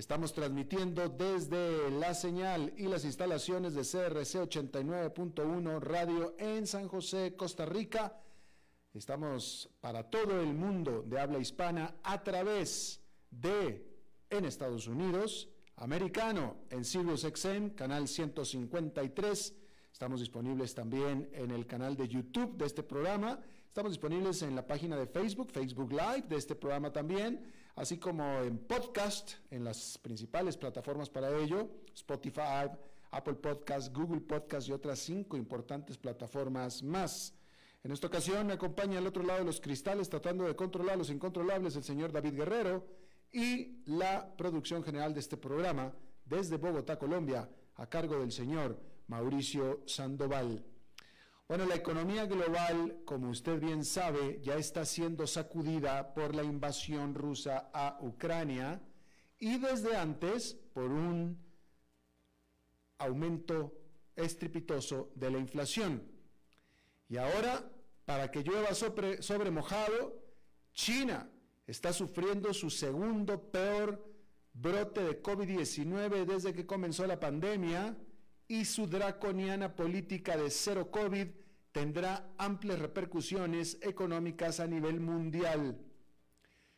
[0.00, 7.36] Estamos transmitiendo desde la señal y las instalaciones de CRC 89.1 Radio en San José,
[7.36, 8.18] Costa Rica.
[8.94, 13.86] Estamos para todo el mundo de habla hispana a través de,
[14.30, 19.54] en Estados Unidos, americano, en Sirius XM, canal 153.
[19.92, 23.38] Estamos disponibles también en el canal de YouTube de este programa.
[23.68, 28.24] Estamos disponibles en la página de Facebook, Facebook Live de este programa también así como
[28.42, 32.70] en podcast, en las principales plataformas para ello, Spotify,
[33.10, 37.34] Apple Podcast, Google Podcast y otras cinco importantes plataformas más.
[37.82, 41.10] En esta ocasión me acompaña al otro lado de los cristales tratando de controlar los
[41.10, 42.86] incontrolables el señor David Guerrero
[43.32, 45.92] y la producción general de este programa
[46.24, 50.64] desde Bogotá, Colombia, a cargo del señor Mauricio Sandoval.
[51.50, 57.12] Bueno, la economía global, como usted bien sabe, ya está siendo sacudida por la invasión
[57.12, 58.80] rusa a Ucrania
[59.36, 61.36] y desde antes por un
[62.98, 63.76] aumento
[64.14, 66.08] estrepitoso de la inflación.
[67.08, 67.68] Y ahora,
[68.04, 70.22] para que llueva sobre, mojado,
[70.72, 71.28] China
[71.66, 74.00] está sufriendo su segundo peor
[74.52, 77.96] brote de COVID-19 desde que comenzó la pandemia
[78.46, 81.39] y su draconiana política de cero COVID
[81.72, 85.78] tendrá amplias repercusiones económicas a nivel mundial.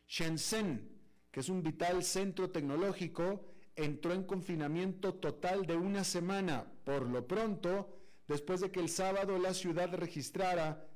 [0.06, 0.91] Shenzhen,
[1.30, 7.26] que es un vital centro tecnológico, entró en confinamiento total de una semana, por lo
[7.26, 7.98] pronto,
[8.28, 10.86] después de que el sábado la ciudad registrara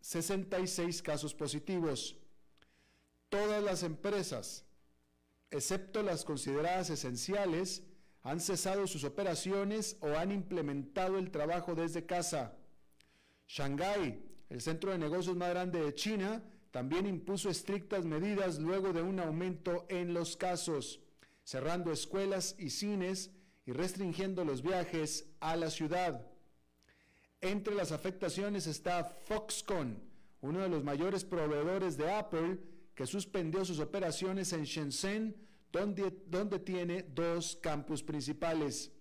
[0.00, 2.16] 66 casos positivos.
[3.28, 4.64] Todas las empresas,
[5.50, 7.84] excepto las consideradas esenciales,
[8.22, 12.56] han cesado sus operaciones o han implementado el trabajo desde casa.
[13.46, 19.02] Shanghái, el centro de negocios más grande de China, también impuso estrictas medidas luego de
[19.02, 21.00] un aumento en los casos,
[21.44, 23.30] cerrando escuelas y cines
[23.66, 26.26] y restringiendo los viajes a la ciudad.
[27.40, 30.02] Entre las afectaciones está Foxconn,
[30.40, 32.58] uno de los mayores proveedores de Apple,
[32.94, 35.44] que suspendió sus operaciones en Shenzhen
[35.74, 38.92] donde, tiene dos campus principales.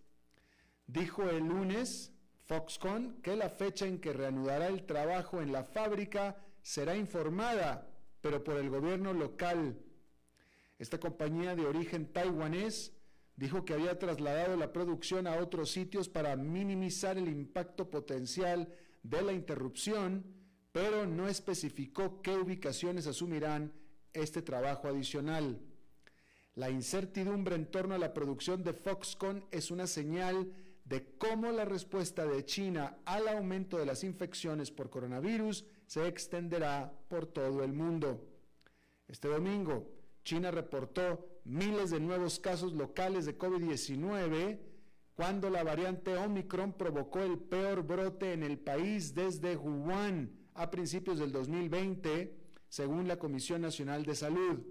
[0.88, 2.12] Dijo el lunes
[2.46, 7.88] Foxconn que la fecha en que reanudará el trabajo en la fábrica será informada,
[8.22, 9.78] pero por el gobierno local.
[10.80, 12.92] Esta compañía de origen taiwanés
[13.36, 18.68] dijo que había trasladado la producción a otros sitios para minimizar el impacto potencial
[19.04, 20.24] de la interrupción,
[20.72, 23.72] pero no especificó qué ubicaciones asumirán
[24.14, 25.60] este trabajo adicional.
[26.56, 30.54] La incertidumbre en torno a la producción de Foxconn es una señal
[30.86, 36.94] de cómo la respuesta de China al aumento de las infecciones por coronavirus se extenderá
[37.08, 38.28] por todo el mundo.
[39.08, 39.90] Este domingo,
[40.24, 44.60] China reportó miles de nuevos casos locales de COVID-19
[45.16, 51.20] cuando la variante Omicron provocó el peor brote en el país desde Wuhan a principios
[51.20, 52.36] del 2020,
[52.68, 54.62] según la Comisión Nacional de Salud.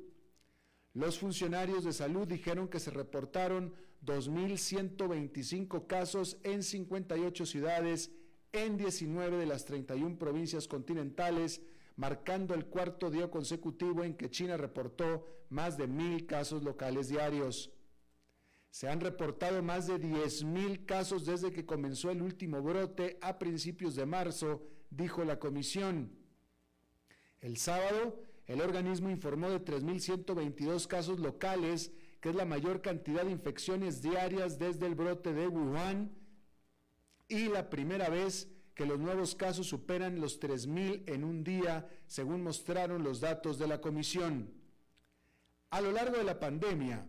[0.94, 3.74] Los funcionarios de salud dijeron que se reportaron
[4.04, 8.10] 2.125 casos en 58 ciudades
[8.52, 11.62] en 19 de las 31 provincias continentales,
[11.96, 17.70] marcando el cuarto día consecutivo en que China reportó más de mil casos locales diarios.
[18.70, 23.94] Se han reportado más de 10.000 casos desde que comenzó el último brote a principios
[23.94, 26.10] de marzo, dijo la comisión.
[27.42, 33.32] El sábado, el organismo informó de 3.122 casos locales, que es la mayor cantidad de
[33.32, 36.12] infecciones diarias desde el brote de Wuhan
[37.26, 42.44] y la primera vez que los nuevos casos superan los 3.000 en un día, según
[42.44, 44.54] mostraron los datos de la comisión.
[45.70, 47.08] A lo largo de la pandemia,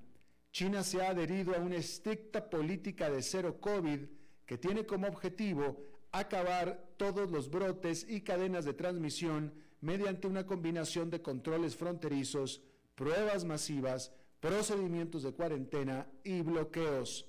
[0.52, 4.00] China se ha adherido a una estricta política de cero COVID
[4.48, 5.78] que tiene como objetivo
[6.12, 12.64] acabar todos los brotes y cadenas de transmisión mediante una combinación de controles fronterizos,
[12.96, 14.12] pruebas masivas,
[14.44, 17.26] procedimientos de cuarentena y bloqueos.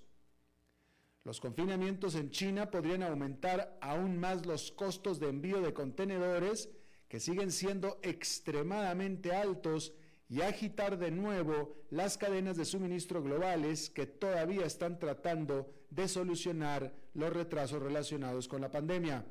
[1.22, 6.70] Los confinamientos en China podrían aumentar aún más los costos de envío de contenedores,
[7.06, 9.94] que siguen siendo extremadamente altos,
[10.28, 16.93] y agitar de nuevo las cadenas de suministro globales que todavía están tratando de solucionar
[17.14, 19.25] los retrasos relacionados con la pandemia.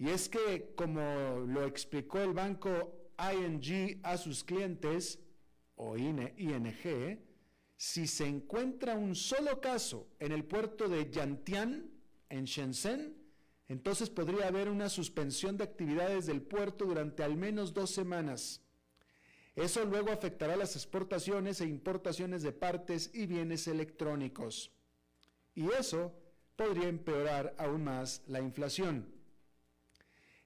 [0.00, 5.20] Y es que, como lo explicó el banco ING a sus clientes,
[5.82, 7.18] o ING,
[7.76, 11.90] si se encuentra un solo caso en el puerto de Yantian,
[12.28, 13.16] en Shenzhen,
[13.66, 18.60] entonces podría haber una suspensión de actividades del puerto durante al menos dos semanas.
[19.56, 24.72] Eso luego afectará las exportaciones e importaciones de partes y bienes electrónicos.
[25.54, 26.12] Y eso
[26.56, 29.14] podría empeorar aún más la inflación.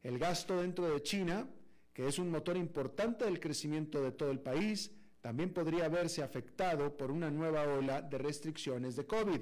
[0.02, 1.48] El gasto dentro de China,
[1.92, 4.92] que es un motor importante del crecimiento de todo el país,
[5.24, 9.40] también podría verse afectado por una nueva ola de restricciones de COVID.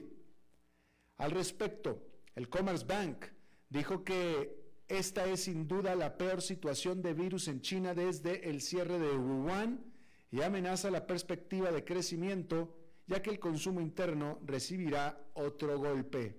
[1.17, 2.07] Al respecto,
[2.37, 3.25] el Commerce Bank
[3.69, 8.61] dijo que esta es sin duda la peor situación de virus en China desde el
[8.61, 9.85] cierre de Wuhan
[10.31, 16.37] y amenaza la perspectiva de crecimiento ya que el consumo interno recibirá otro golpe.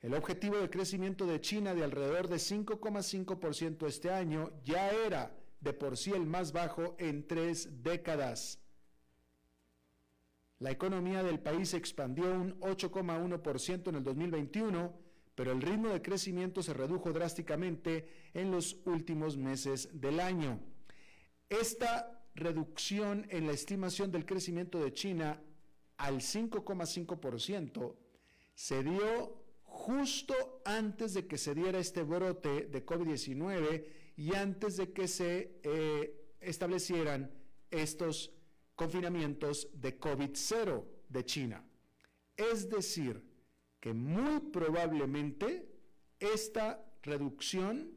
[0.00, 5.72] El objetivo de crecimiento de China de alrededor de 5,5% este año ya era de
[5.72, 8.58] por sí el más bajo en tres décadas.
[10.58, 15.10] La economía del país expandió un 8,1% en el 2021
[15.40, 20.60] pero el ritmo de crecimiento se redujo drásticamente en los últimos meses del año.
[21.48, 25.42] Esta reducción en la estimación del crecimiento de China
[25.96, 27.96] al 5,5%
[28.54, 33.86] se dio justo antes de que se diera este brote de COVID-19
[34.20, 37.30] y antes de que se eh, establecieran
[37.70, 38.30] estos
[38.74, 41.64] confinamientos de COVID-0 de China.
[42.36, 43.24] Es decir,
[43.80, 45.72] que muy probablemente
[46.18, 47.96] esta reducción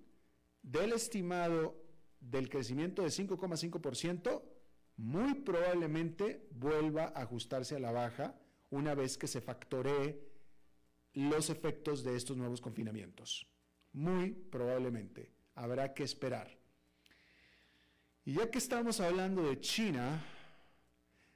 [0.61, 1.75] del estimado
[2.21, 4.43] del crecimiento de 5,5%
[4.95, 8.39] muy probablemente vuelva a ajustarse a la baja
[8.69, 10.25] una vez que se factoree
[11.15, 13.45] los efectos de estos nuevos confinamientos.
[13.91, 15.32] Muy probablemente.
[15.55, 16.49] Habrá que esperar.
[18.25, 20.23] Y ya que estamos hablando de China,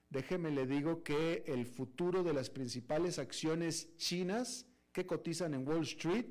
[0.10, 5.84] déjeme le digo que el futuro de las principales acciones chinas que cotizan en Wall
[5.84, 6.26] Street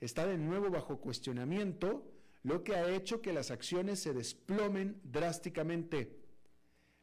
[0.00, 2.10] está de nuevo bajo cuestionamiento,
[2.42, 6.16] lo que ha hecho que las acciones se desplomen drásticamente.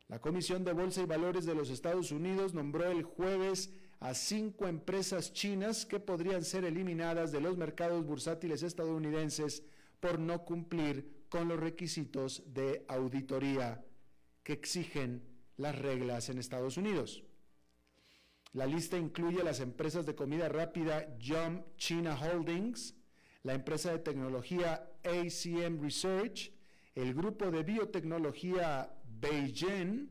[0.08, 4.68] La Comisión de Bolsa y Valores de los Estados Unidos nombró el jueves a cinco
[4.68, 9.64] empresas chinas que podrían ser eliminadas de los mercados bursátiles estadounidenses
[10.00, 13.84] por no cumplir con los requisitos de auditoría
[14.44, 15.24] que exigen
[15.58, 17.24] las reglas en Estados Unidos.
[18.54, 22.96] La lista incluye las empresas de comida rápida Jump China Holdings,
[23.44, 26.52] la empresa de tecnología ACM Research,
[26.96, 30.08] el grupo de biotecnología Beijing,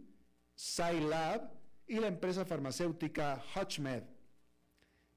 [0.56, 1.50] Scilab
[1.86, 4.02] y la empresa farmacéutica HUTCHMED.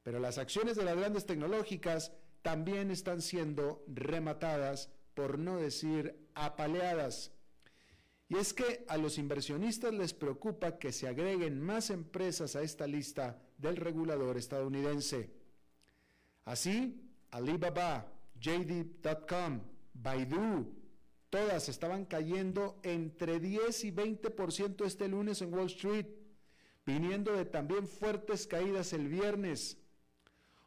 [0.04, 2.14] Pero las acciones de las grandes tecnológicas
[2.48, 7.34] también están siendo rematadas, por no decir apaleadas.
[8.30, 12.88] Y es que a los inversionistas les preocupa que se agreguen más empresas a esta
[12.88, 15.30] lista del regulador estadounidense.
[16.45, 19.60] Así, Alibaba, JD.com,
[19.94, 20.74] Baidu,
[21.30, 26.07] todas estaban cayendo entre 10 y 20% este lunes en Wall Street,
[26.86, 29.78] viniendo de también fuertes caídas el viernes.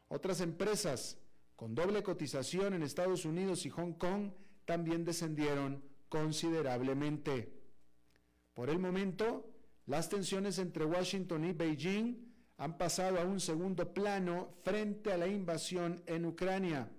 [0.09, 1.17] Otras empresas
[1.61, 4.31] con doble cotización en Estados Unidos y Hong Kong
[4.65, 7.53] también descendieron considerablemente.
[8.55, 9.47] Por el momento,
[9.85, 12.15] las tensiones entre Washington y Beijing
[12.57, 16.91] han pasado a un segundo plano frente a la invasión en Ucrania.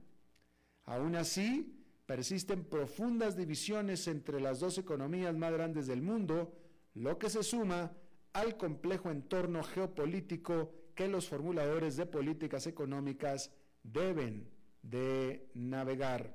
[0.84, 6.56] Aún así, persisten profundas divisiones entre las dos economías más grandes del mundo,
[6.94, 7.96] lo que se suma
[8.32, 13.50] al complejo entorno geopolítico que los formuladores de políticas económicas
[13.82, 14.48] deben
[14.82, 16.34] de navegar.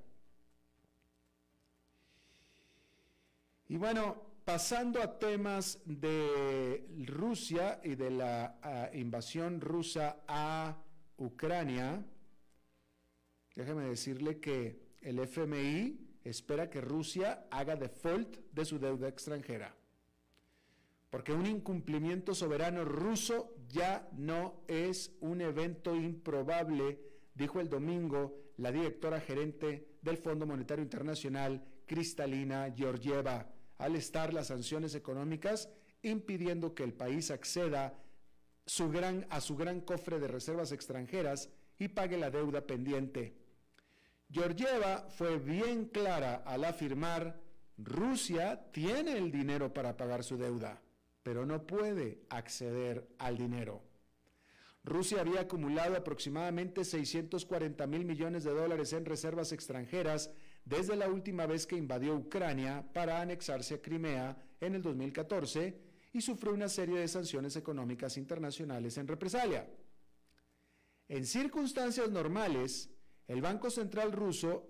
[3.70, 10.78] Y bueno, pasando a temas de Rusia y de la invasión rusa a
[11.18, 12.06] Ucrania,
[13.56, 19.76] déjeme decirle que el FMI espera que Rusia haga default de su deuda extranjera.
[21.10, 27.00] Porque un incumplimiento soberano ruso ya no es un evento improbable,
[27.38, 34.48] dijo el domingo la directora gerente del Fondo Monetario Internacional, Cristalina Georgieva, al estar las
[34.48, 35.70] sanciones económicas
[36.02, 37.94] impidiendo que el país acceda
[39.30, 43.36] a su gran cofre de reservas extranjeras y pague la deuda pendiente.
[44.32, 47.40] Georgieva fue bien clara al afirmar,
[47.78, 50.82] Rusia tiene el dinero para pagar su deuda,
[51.22, 53.87] pero no puede acceder al dinero.
[54.88, 60.32] Rusia había acumulado aproximadamente 640 mil millones de dólares en reservas extranjeras
[60.64, 65.78] desde la última vez que invadió Ucrania para anexarse a Crimea en el 2014
[66.14, 69.70] y sufrió una serie de sanciones económicas internacionales en represalia.
[71.10, 72.90] En circunstancias normales,
[73.28, 74.70] el Banco Central ruso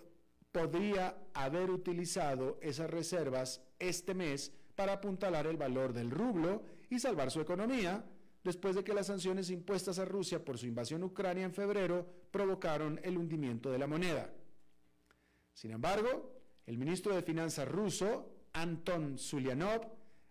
[0.51, 7.29] podría haber utilizado esas reservas este mes para apuntalar el valor del rublo y salvar
[7.29, 8.03] su economía,
[8.47, 12.07] después de que las sanciones impuestas a Rusia por su invasión a Ucrania en febrero
[12.31, 14.33] provocaron el hundimiento de la moneda.
[15.53, 16.31] Sin embargo,
[16.65, 19.81] el ministro de Finanzas ruso, Anton Zulianov,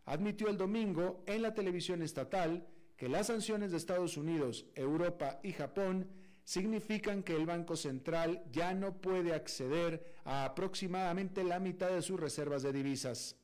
[0.06, 5.52] admitió el domingo en la televisión estatal que las sanciones de Estados Unidos, Europa y
[5.52, 6.08] Japón
[6.42, 12.18] significan que el Banco Central ya no puede acceder a aproximadamente la mitad de sus
[12.18, 13.36] reservas de divisas.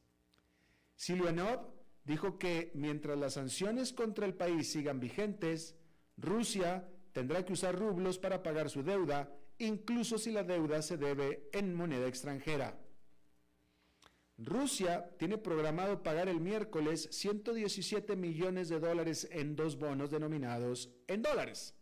[0.95, 5.76] Silvanov dijo que mientras las sanciones contra el país sigan vigentes,
[6.16, 11.49] Rusia tendrá que usar rublos para pagar su deuda, incluso si la deuda se debe
[11.52, 12.78] en moneda extranjera.
[14.38, 21.23] Rusia tiene programado pagar el miércoles 117 millones de dólares en dos bonos denominados en
[21.23, 21.76] dólares.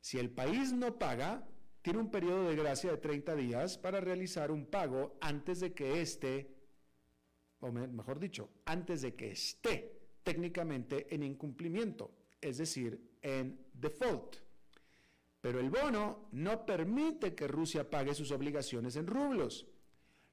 [0.00, 1.46] Si el país no paga,
[1.82, 6.02] tiene un periodo de gracia de 30 días para realizar un pago antes de que
[6.02, 6.54] esté,
[7.60, 14.36] o mejor dicho, antes de que esté técnicamente en incumplimiento, es decir, en default.
[15.40, 19.66] Pero el bono no permite que Rusia pague sus obligaciones en rublos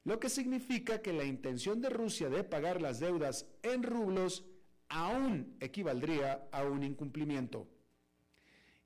[0.08, 4.46] lo que significa que la intención de Rusia de pagar las deudas en rublos
[4.88, 7.68] aún equivaldría a un incumplimiento.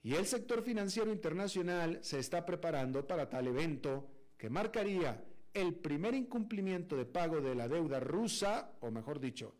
[0.01, 6.13] Y el sector financiero internacional se está preparando para tal evento que marcaría el primer
[6.13, 9.53] incumplimiento de pago de la deuda rusa, o mejor dicho,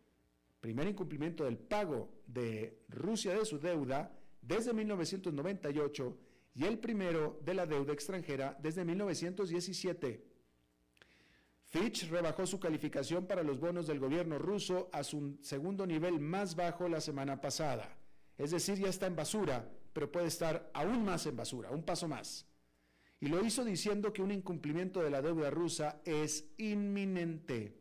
[0.59, 6.17] primer incumplimiento del pago de Rusia de su deuda desde 1998
[6.55, 10.31] y el primero de la deuda extranjera desde 1917.
[11.65, 16.55] Fitch rebajó su calificación para los bonos del gobierno ruso a su segundo nivel más
[16.55, 17.97] bajo la semana pasada.
[18.37, 22.07] Es decir, ya está en basura, pero puede estar aún más en basura, un paso
[22.07, 22.45] más.
[23.21, 27.77] Y lo hizo diciendo que un incumplimiento de la deuda rusa es inminente.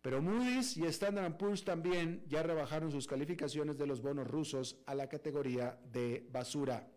[0.00, 4.94] Pero Moody's y Standard Poor's también ya rebajaron sus calificaciones de los bonos rusos a
[4.94, 6.88] la categoría de basura.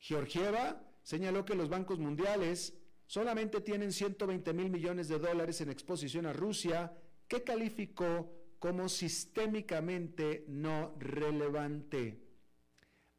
[0.00, 2.74] Georgieva señaló que los bancos mundiales
[3.06, 6.92] solamente tienen 120 mil millones de dólares en exposición a Rusia,
[7.26, 12.20] que calificó como sistémicamente no relevante,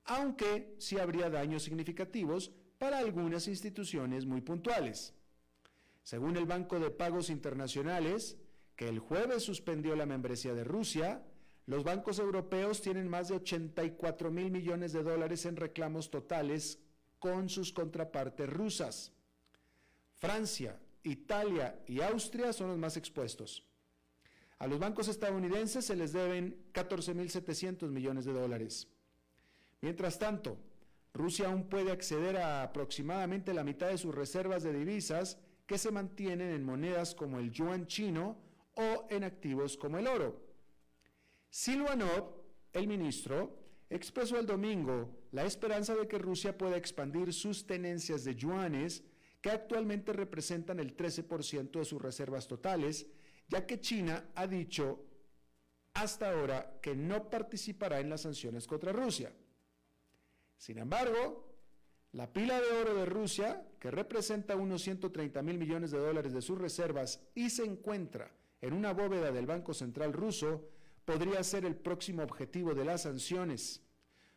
[0.03, 5.13] aunque sí habría daños significativos para algunas instituciones muy puntuales.
[6.03, 8.37] Según el Banco de Pagos Internacionales,
[8.75, 11.23] que el jueves suspendió la membresía de Rusia,
[11.65, 16.79] los bancos europeos tienen más de 84 mil millones de dólares en reclamos totales
[17.17, 19.11] con sus contrapartes rusas.
[20.13, 23.63] Francia, Italia y Austria son los más expuestos.
[24.59, 28.87] A los bancos estadounidenses se les deben 14.700 millones de dólares.
[29.81, 30.57] Mientras tanto,
[31.15, 35.89] Rusia aún puede acceder a aproximadamente la mitad de sus reservas de divisas que se
[35.89, 38.37] mantienen en monedas como el yuan chino
[38.73, 40.45] o en activos como el oro.
[41.49, 42.33] Silvanov,
[42.73, 43.57] el ministro,
[43.89, 49.01] expresó el domingo la esperanza de que Rusia pueda expandir sus tenencias de yuanes
[49.39, 53.07] que actualmente representan el 13% de sus reservas totales,
[53.47, 55.05] ya que China ha dicho
[55.93, 59.31] hasta ahora que no participará en las sanciones contra Rusia.
[60.57, 61.45] Sin embargo,
[62.11, 66.41] la pila de oro de Rusia, que representa unos 130 mil millones de dólares de
[66.41, 68.31] sus reservas y se encuentra
[68.61, 70.69] en una bóveda del Banco Central ruso,
[71.03, 73.81] podría ser el próximo objetivo de las sanciones,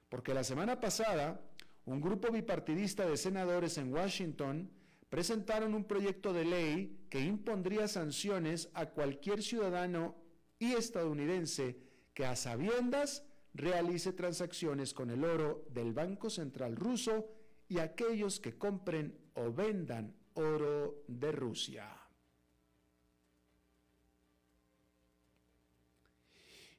[0.09, 1.41] porque la semana pasada
[1.87, 4.71] un grupo bipartidista de senadores en Washington
[5.09, 10.15] presentaron un proyecto de ley que impondría sanciones a cualquier ciudadano
[10.59, 11.79] y estadounidense
[12.13, 13.25] que a sabiendas
[13.59, 17.29] realice transacciones con el oro del Banco Central ruso
[17.69, 21.95] y aquellos que compren o vendan oro de Rusia.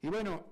[0.01, 0.45] Y bueno,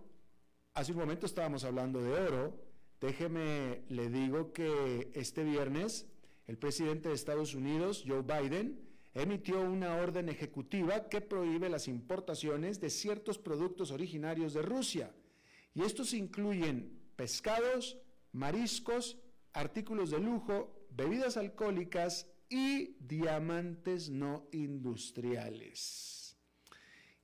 [0.74, 2.54] hace un momento estábamos hablando de oro.
[3.00, 6.06] Déjeme, le digo que este viernes
[6.48, 8.80] el presidente de Estados Unidos, Joe Biden,
[9.14, 15.12] emitió una orden ejecutiva que prohíbe las importaciones de ciertos productos originarios de Rusia.
[15.78, 18.00] Y estos incluyen pescados,
[18.32, 19.16] mariscos,
[19.54, 26.36] artículos de lujo, bebidas alcohólicas y diamantes no industriales.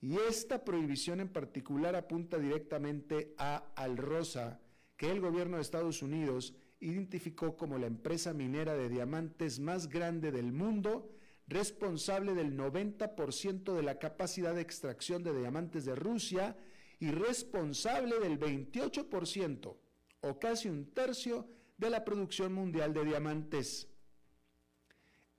[0.01, 4.62] Y esta prohibición en particular apunta directamente a Alrosa,
[4.98, 10.31] que el gobierno de Estados Unidos identificó como la empresa minera de diamantes más grande
[10.31, 11.10] del mundo,
[11.48, 16.55] responsable del 90% de la capacidad de extracción de diamantes de Rusia
[17.00, 19.75] y responsable del 28%
[20.21, 21.47] o casi un tercio
[21.77, 23.88] de la producción mundial de diamantes.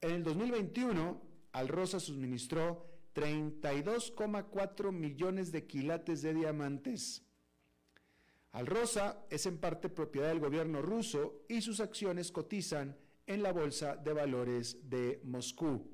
[0.01, 7.23] En el 2021, Alrosa suministró 32,4 millones de quilates de diamantes.
[8.53, 12.97] Alrosa es en parte propiedad del gobierno ruso y sus acciones cotizan
[13.27, 15.91] en la Bolsa de Valores de Moscú.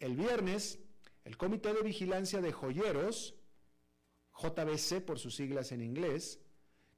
[0.00, 0.80] El viernes,
[1.24, 3.34] el Comité de Vigilancia de Joyeros,
[4.40, 6.40] JBC por sus siglas en inglés,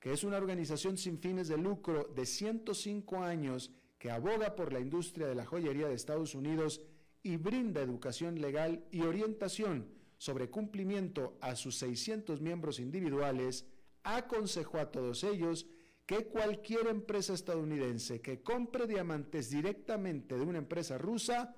[0.00, 4.80] que es una organización sin fines de lucro de 105 años que aboga por la
[4.80, 6.82] industria de la joyería de Estados Unidos
[7.22, 9.88] y brinda educación legal y orientación
[10.18, 13.66] sobre cumplimiento a sus 600 miembros individuales,
[14.02, 15.66] aconsejó a todos ellos
[16.06, 21.56] que cualquier empresa estadounidense que compre diamantes directamente de una empresa rusa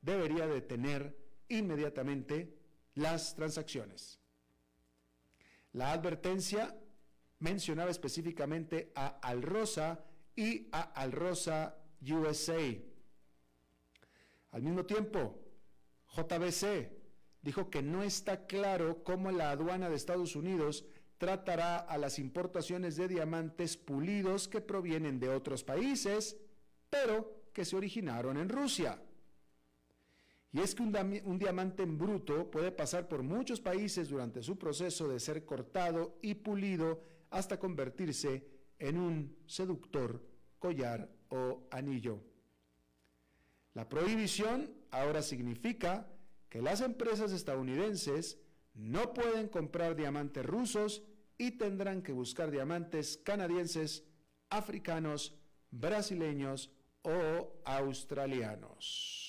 [0.00, 1.16] debería detener
[1.48, 2.56] inmediatamente
[2.94, 4.20] las transacciones.
[5.78, 6.76] La advertencia
[7.38, 10.04] mencionaba específicamente a Alrosa
[10.34, 12.58] y a Alrosa USA.
[14.50, 15.38] Al mismo tiempo,
[16.16, 16.90] JBC
[17.42, 20.84] dijo que no está claro cómo la aduana de Estados Unidos
[21.16, 26.38] tratará a las importaciones de diamantes pulidos que provienen de otros países,
[26.90, 29.00] pero que se originaron en Rusia.
[30.52, 35.06] Y es que un, diamante en bruto puede pasar por muchos países durante su proceso
[35.06, 38.46] de ser cortado y pulido hasta convertirse
[38.78, 40.22] en un seductor
[40.58, 42.22] collar o anillo.
[43.74, 46.08] La prohibición ahora significa
[46.48, 48.38] que las empresas estadounidenses
[48.72, 51.02] no pueden comprar diamantes rusos
[51.36, 54.04] y tendrán que buscar diamantes canadienses,
[54.48, 55.34] africanos,
[55.70, 59.27] brasileños o australianos.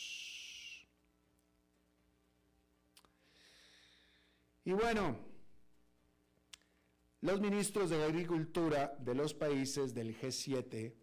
[4.69, 5.17] Y bueno,
[7.21, 10.93] los ministros de Agricultura de los países del G7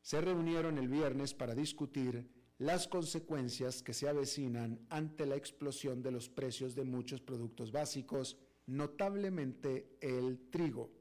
[0.00, 6.12] se reunieron el viernes para discutir las consecuencias que se avecinan ante la explosión de
[6.12, 10.92] los precios de muchos productos básicos, notablemente el trigo.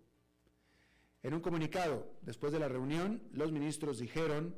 [1.22, 4.56] En un comunicado, después de la reunión, los ministros dijeron,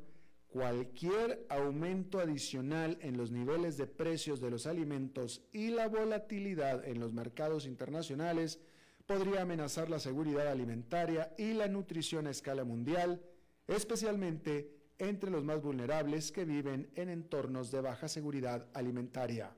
[0.52, 7.00] cualquier aumento adicional en los niveles de precios de los alimentos y la volatilidad en
[7.00, 8.60] los mercados internacionales
[9.06, 13.22] podría amenazar la seguridad alimentaria y la nutrición a escala mundial,
[13.66, 19.56] especialmente entre los más vulnerables que viven en entornos de baja seguridad alimentaria.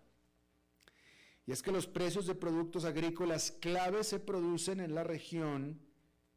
[1.44, 5.80] Y es que los precios de productos agrícolas clave se producen en la región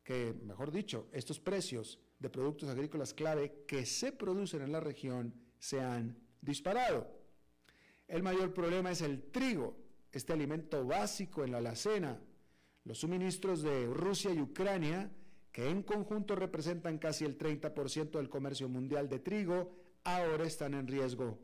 [0.04, 5.34] que, mejor dicho, estos precios de productos agrícolas clave que se producen en la región
[5.60, 7.08] se han disparado.
[8.08, 9.78] El mayor problema es el trigo,
[10.12, 12.20] este alimento básico en la alacena,
[12.86, 15.12] los suministros de Rusia y Ucrania,
[15.52, 20.88] que en conjunto representan casi el 30% del comercio mundial de trigo, ahora están en
[20.88, 21.38] riesgo.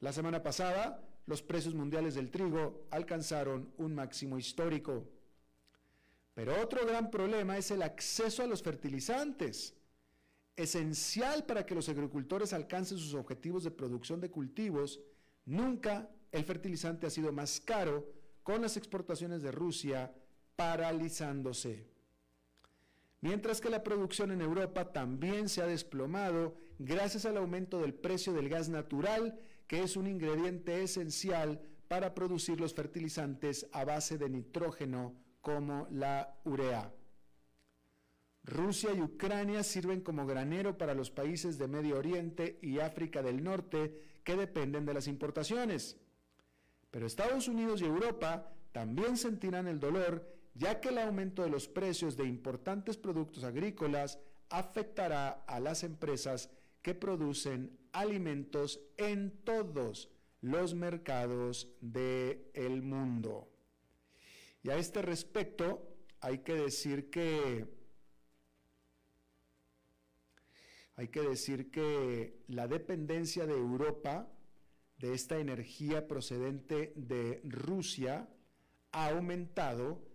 [0.00, 5.08] La semana pasada, los precios mundiales del trigo alcanzaron un máximo histórico.
[6.34, 9.74] Pero otro gran problema es el acceso a los fertilizantes,
[10.56, 15.00] esencial para que los agricultores alcancen sus objetivos de producción de cultivos.
[15.44, 18.06] Nunca el fertilizante ha sido más caro
[18.42, 20.14] con las exportaciones de Rusia
[20.56, 21.86] paralizándose.
[23.20, 28.32] Mientras que la producción en Europa también se ha desplomado gracias al aumento del precio
[28.32, 34.28] del gas natural, que es un ingrediente esencial para producir los fertilizantes a base de
[34.28, 36.90] nitrógeno como la urea.
[38.44, 43.44] Rusia y Ucrania sirven como granero para los países de Medio Oriente y África del
[43.44, 45.98] Norte que dependen de las importaciones.
[46.90, 51.68] Pero Estados Unidos y Europa también sentirán el dolor ya que el aumento de los
[51.68, 54.18] precios de importantes productos agrícolas
[54.50, 56.50] afectará a las empresas
[56.82, 63.51] que producen alimentos en todos los mercados del mundo.
[64.62, 67.66] Y a este respecto, hay que decir que
[70.94, 74.30] hay que decir que la dependencia de Europa
[74.98, 78.28] de esta energía procedente de Rusia
[78.92, 80.06] ha aumentado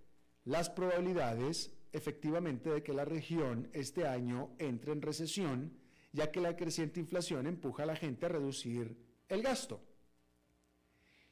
[0.45, 5.77] las probabilidades efectivamente de que la región este año entre en recesión,
[6.13, 8.95] ya que la creciente inflación empuja a la gente a reducir
[9.27, 9.81] el gasto.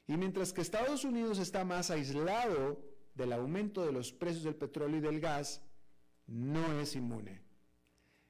[0.07, 4.97] Y mientras que Estados Unidos está más aislado del aumento de los precios del petróleo
[4.97, 5.61] y del gas,
[6.27, 7.41] no es inmune.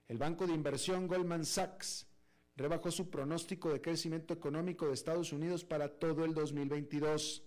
[0.07, 2.07] El banco de inversión Goldman Sachs
[2.55, 7.43] rebajó su pronóstico de crecimiento económico de Estados Unidos para todo el 2022.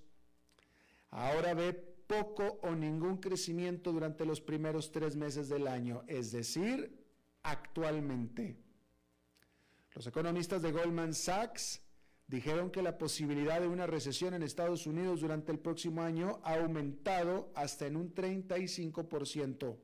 [1.11, 7.05] Ahora ve poco o ningún crecimiento durante los primeros tres meses del año, es decir,
[7.43, 8.57] actualmente.
[9.95, 11.83] Los economistas de Goldman Sachs
[12.29, 16.55] dijeron que la posibilidad de una recesión en Estados Unidos durante el próximo año ha
[16.55, 19.77] aumentado hasta en un 35%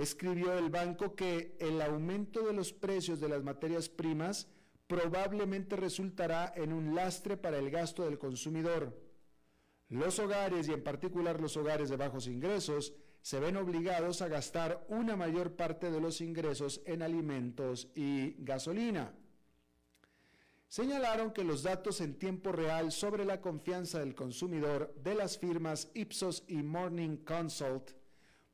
[0.00, 4.48] escribió el banco que el aumento de los precios de las materias primas
[4.86, 8.98] probablemente resultará en un lastre para el gasto del consumidor.
[9.88, 14.86] Los hogares, y en particular los hogares de bajos ingresos, se ven obligados a gastar
[14.88, 19.12] una mayor parte de los ingresos en alimentos y gasolina.
[20.70, 25.90] Señalaron que los datos en tiempo real sobre la confianza del consumidor de las firmas
[25.94, 27.90] Ipsos y Morning Consult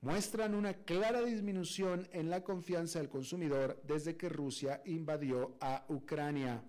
[0.00, 6.64] muestran una clara disminución en la confianza del consumidor desde que Rusia invadió a Ucrania.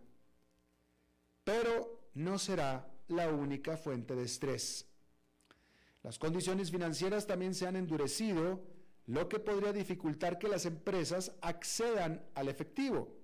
[1.46, 4.86] Pero no será la única fuente de estrés.
[6.04, 8.66] Las condiciones financieras también se han endurecido,
[9.06, 13.17] lo que podría dificultar que las empresas accedan al efectivo.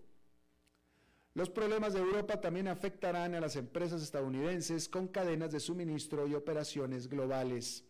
[1.36, 6.36] Los problemas de Europa también afectarán a las empresas estadounidenses con cadenas de suministro y
[6.36, 7.84] operaciones globales.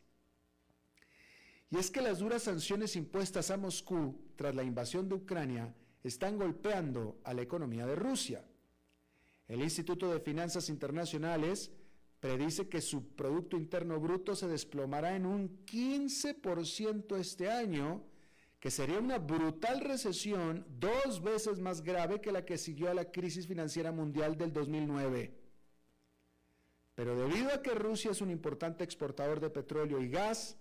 [1.70, 6.38] Y es que las duras sanciones impuestas a Moscú tras la invasión de Ucrania están
[6.38, 8.46] golpeando a la economía de Rusia.
[9.48, 11.72] El Instituto de Finanzas Internacionales
[12.22, 18.02] predice que su Producto Interno Bruto se desplomará en un 15% este año,
[18.64, 23.12] que sería una brutal recesión dos veces más grave que la que siguió a la
[23.12, 25.38] crisis financiera mundial del 2009.
[26.96, 30.58] Pero debido a que Rusia es un importante exportador de petróleo y gas,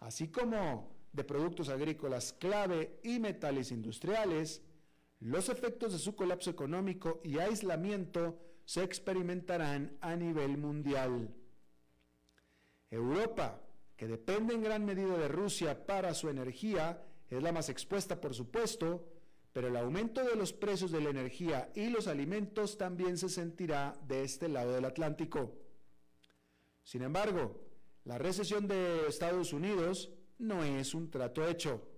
[0.00, 4.62] así como de productos agrícolas clave y metales industriales,
[5.20, 11.34] los efectos de su colapso económico y aislamiento se experimentarán a nivel mundial.
[12.90, 13.60] Europa,
[13.94, 18.34] que depende en gran medida de Rusia para su energía, es la más expuesta, por
[18.34, 19.08] supuesto,
[19.52, 23.98] pero el aumento de los precios de la energía y los alimentos también se sentirá
[24.06, 25.54] de este lado del Atlántico.
[26.84, 27.64] Sin embargo,
[28.04, 31.88] la recesión de Estados Unidos no es un trato hecho.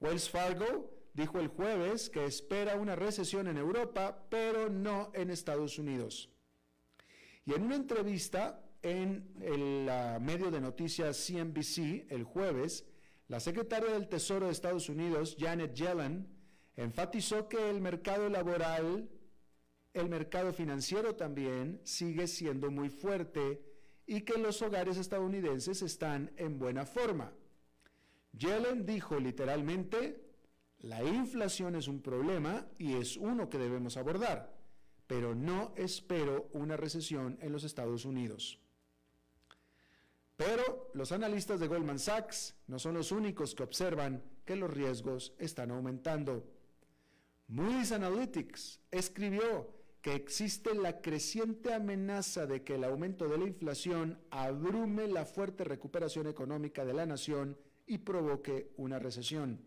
[0.00, 5.78] Wells Fargo dijo el jueves que espera una recesión en Europa, pero no en Estados
[5.78, 6.30] Unidos.
[7.44, 9.88] Y en una entrevista en el
[10.20, 12.84] medio de noticias CNBC el jueves,
[13.32, 16.28] la secretaria del Tesoro de Estados Unidos, Janet Yellen,
[16.76, 19.08] enfatizó que el mercado laboral,
[19.94, 23.64] el mercado financiero también, sigue siendo muy fuerte
[24.04, 27.32] y que los hogares estadounidenses están en buena forma.
[28.32, 30.22] Yellen dijo literalmente,
[30.80, 34.54] la inflación es un problema y es uno que debemos abordar,
[35.06, 38.61] pero no espero una recesión en los Estados Unidos.
[40.44, 45.34] Pero los analistas de Goldman Sachs no son los únicos que observan que los riesgos
[45.38, 46.44] están aumentando.
[47.46, 54.18] Moody's Analytics escribió que existe la creciente amenaza de que el aumento de la inflación
[54.30, 59.60] abrume la fuerte recuperación económica de la nación y provoque una recesión.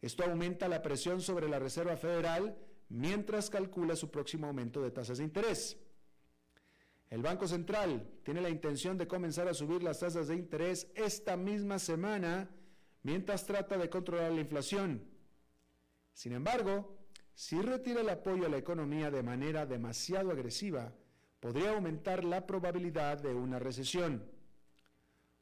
[0.00, 2.56] Esto aumenta la presión sobre la Reserva Federal
[2.88, 5.76] mientras calcula su próximo aumento de tasas de interés.
[7.12, 11.36] El Banco Central tiene la intención de comenzar a subir las tasas de interés esta
[11.36, 12.48] misma semana
[13.02, 15.04] mientras trata de controlar la inflación.
[16.14, 16.96] Sin embargo,
[17.34, 20.90] si retira el apoyo a la economía de manera demasiado agresiva,
[21.38, 24.24] podría aumentar la probabilidad de una recesión.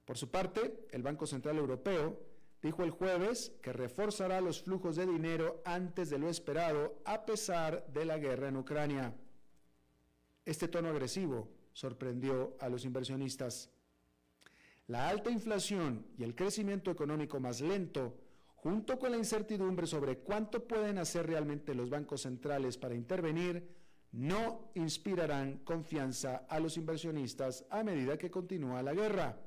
[0.04, 2.18] Por su parte, el Banco Central Europeo
[2.60, 7.86] dijo el jueves que reforzará los flujos de dinero antes de lo esperado a pesar
[7.92, 9.14] de la guerra en Ucrania.
[10.44, 13.70] Este tono agresivo sorprendió a los inversionistas.
[14.86, 18.16] La alta inflación y el crecimiento económico más lento
[18.56, 23.66] junto con la incertidumbre sobre cuánto pueden hacer realmente los bancos centrales para intervenir,
[24.12, 29.40] no inspirarán confianza a los inversionistas a medida que continúa la guerra.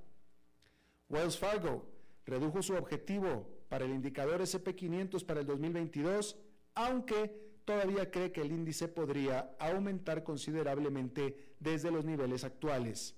[1.10, 1.86] Wells Fargo
[2.26, 6.36] redujo su objetivo para el indicador SP500 para el 2022,
[6.74, 13.16] aunque todavía cree que el índice podría aumentar considerablemente desde los niveles actuales.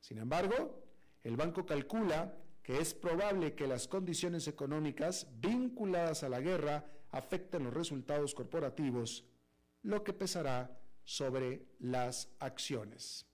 [0.00, 0.82] Sin embargo,
[1.22, 7.64] el banco calcula que es probable que las condiciones económicas vinculadas a la guerra afecten
[7.64, 9.24] los resultados corporativos,
[9.82, 13.26] lo que pesará sobre las acciones.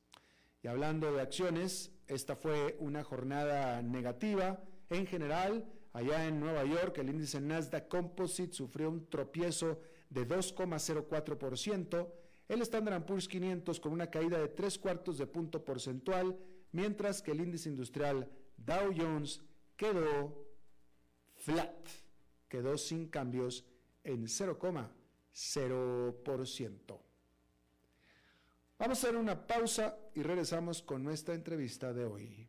[0.63, 5.67] Y hablando de acciones, esta fue una jornada negativa en general.
[5.93, 12.09] Allá en Nueva York, el índice Nasdaq Composite sufrió un tropiezo de 2,04%,
[12.49, 16.39] el Standard Poor's 500 con una caída de tres cuartos de punto porcentual,
[16.73, 19.43] mientras que el índice industrial Dow Jones
[19.77, 20.47] quedó
[21.37, 21.89] flat,
[22.49, 23.67] quedó sin cambios
[24.05, 27.01] en 0,0%.
[28.79, 32.49] Vamos a hacer una pausa y regresamos con nuestra entrevista de hoy.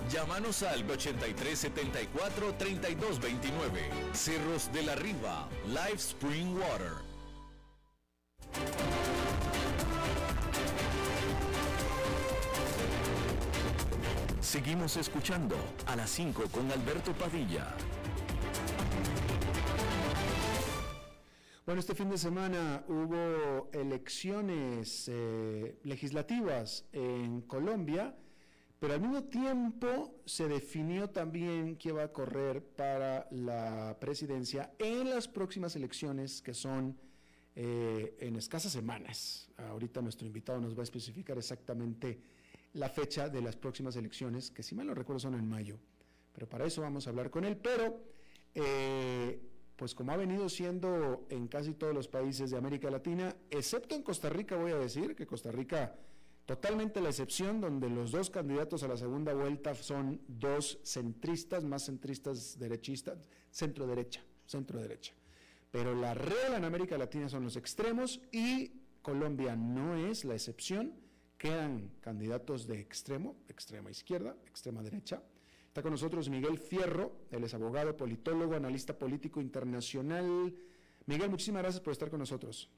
[0.09, 3.89] Llámanos al 8374 3229.
[4.13, 6.93] Cerros de la Riva, Live Spring Water.
[14.41, 17.73] Seguimos escuchando a las 5 con Alberto Padilla.
[21.65, 28.13] Bueno, este fin de semana hubo elecciones eh, legislativas en Colombia
[28.81, 35.11] pero al mismo tiempo se definió también quién va a correr para la presidencia en
[35.11, 36.97] las próximas elecciones que son
[37.55, 39.51] eh, en escasas semanas.
[39.57, 42.21] Ahorita nuestro invitado nos va a especificar exactamente
[42.73, 45.77] la fecha de las próximas elecciones, que si mal no recuerdo son en mayo.
[46.33, 47.57] Pero para eso vamos a hablar con él.
[47.57, 48.01] Pero,
[48.55, 53.93] eh, pues como ha venido siendo en casi todos los países de América Latina, excepto
[53.93, 55.95] en Costa Rica, voy a decir que Costa Rica
[56.51, 61.85] Totalmente la excepción donde los dos candidatos a la segunda vuelta son dos centristas, más
[61.85, 65.13] centristas derechistas, centro derecha, centro derecha.
[65.71, 70.93] Pero la regla en América Latina son los extremos y Colombia no es la excepción.
[71.37, 75.23] Quedan candidatos de extremo, extrema izquierda, extrema derecha.
[75.67, 80.53] Está con nosotros Miguel Fierro, él es abogado, politólogo, analista político internacional.
[81.05, 82.69] Miguel, muchísimas gracias por estar con nosotros.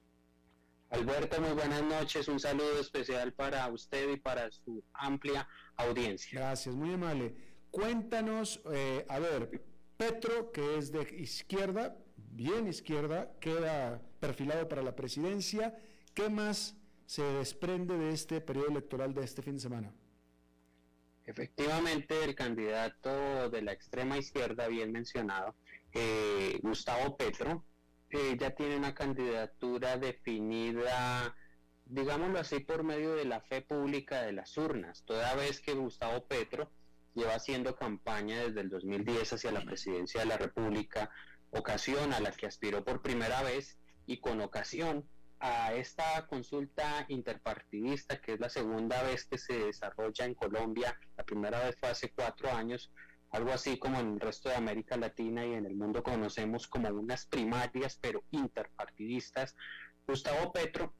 [0.94, 2.28] Alberto, muy buenas noches.
[2.28, 6.40] Un saludo especial para usted y para su amplia audiencia.
[6.40, 7.34] Gracias, muy amable.
[7.72, 9.64] Cuéntanos, eh, a ver,
[9.98, 15.76] Petro, que es de izquierda, bien izquierda, queda perfilado para la presidencia.
[16.14, 16.76] ¿Qué más
[17.08, 19.92] se desprende de este periodo electoral de este fin de semana?
[21.26, 25.56] Efectivamente, el candidato de la extrema izquierda, bien mencionado,
[25.92, 27.66] eh, Gustavo Petro,
[28.38, 31.36] ya tiene una candidatura definida,
[31.86, 36.26] digámoslo así, por medio de la fe pública de las urnas, toda vez que Gustavo
[36.28, 36.72] Petro
[37.16, 41.10] lleva haciendo campaña desde el 2010 hacia la presidencia de la República
[41.52, 45.08] ocasión a la que aspiró por primera vez y con ocasión
[45.40, 51.24] a esta consulta interpartidista, que es la segunda vez que se desarrolla en Colombia, la
[51.26, 52.92] primera vez fue hace cuatro años,
[53.34, 56.88] algo así como en el resto de América Latina y en el mundo conocemos como
[56.90, 59.56] unas primarias, pero interpartidistas,
[60.08, 60.94] Gustavo Petro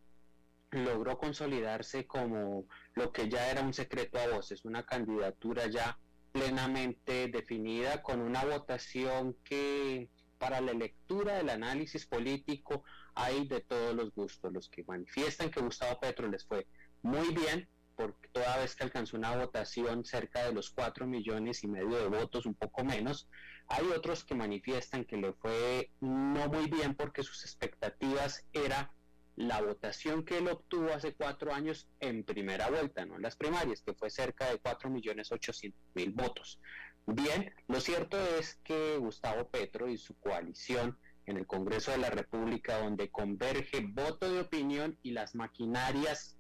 [0.72, 2.66] logró consolidarse como
[2.96, 6.00] lo que ya era un secreto a voces, una candidatura ya
[6.32, 13.94] plenamente definida con una votación que para la lectura del análisis político hay de todos
[13.94, 16.66] los gustos, los que manifiestan que Gustavo Petro les fue
[17.04, 21.68] muy bien, porque toda vez que alcanzó una votación cerca de los cuatro millones y
[21.68, 23.28] medio de votos, un poco menos,
[23.68, 28.92] hay otros que manifiestan que le fue no muy bien porque sus expectativas era
[29.36, 33.82] la votación que él obtuvo hace cuatro años en primera vuelta, no en las primarias,
[33.82, 36.60] que fue cerca de cuatro millones ochocientos mil votos.
[37.06, 42.10] Bien, lo cierto es que Gustavo Petro y su coalición en el Congreso de la
[42.10, 46.33] República, donde converge voto de opinión y las maquinarias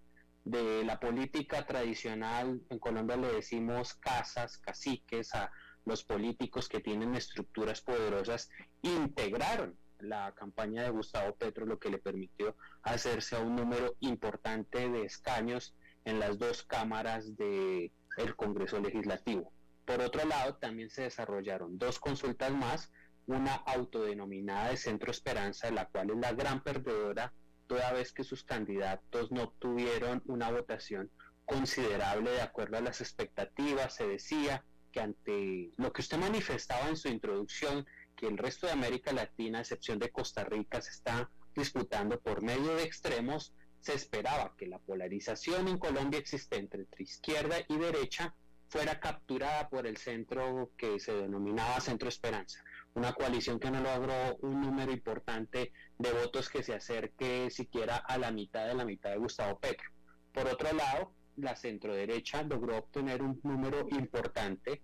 [0.44, 5.52] de la política tradicional, en Colombia le decimos casas, caciques, a
[5.86, 8.50] los políticos que tienen estructuras poderosas,
[8.82, 14.90] integraron la campaña de Gustavo Petro, lo que le permitió hacerse a un número importante
[14.90, 15.76] de escaños
[16.06, 19.52] en las dos cámaras del el Congreso Legislativo.
[19.86, 22.92] Por otro lado, también se desarrollaron dos consultas más,
[23.26, 27.34] una autodenominada de Centro Esperanza, la cual es la gran perdedora
[27.68, 31.10] toda vez que sus candidatos no obtuvieron una votación
[31.46, 33.96] considerable de acuerdo a las expectativas.
[33.96, 38.74] Se decía que ante lo que usted manifestaba en su introducción, que el resto de
[38.74, 43.94] América Latina, a excepción de Costa Rica, se está disputando por medio de extremos, se
[43.94, 48.34] esperaba que la polarización en Colombia existente entre izquierda y derecha
[48.70, 52.64] fuera capturada por el centro que se denominaba Centro Esperanza
[52.96, 55.72] una coalición que no logró un número importante
[56.04, 59.90] de votos que se acerque siquiera a la mitad de la mitad de Gustavo Petro.
[60.34, 64.82] Por otro lado, la centroderecha logró obtener un número importante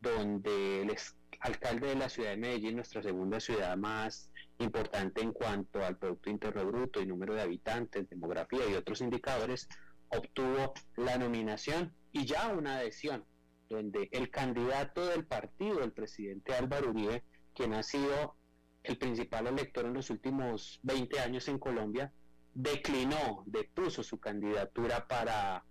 [0.00, 0.96] donde el
[1.40, 6.30] alcalde de la ciudad de Medellín, nuestra segunda ciudad más importante en cuanto al Producto
[6.30, 9.68] Interno Bruto y número de habitantes, demografía y otros indicadores,
[10.08, 13.26] obtuvo la nominación y ya una adhesión,
[13.68, 18.36] donde el candidato del partido, el presidente Álvaro Uribe, quien ha sido
[18.82, 22.12] el principal elector en los últimos 20 años en Colombia,
[22.54, 25.64] declinó, depuso su candidatura para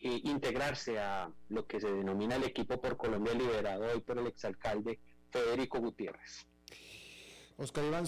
[0.00, 4.26] eh, integrarse a lo que se denomina el equipo por Colombia liderado hoy por el
[4.26, 6.46] exalcalde Federico Gutiérrez.
[7.56, 8.06] Oscar Iván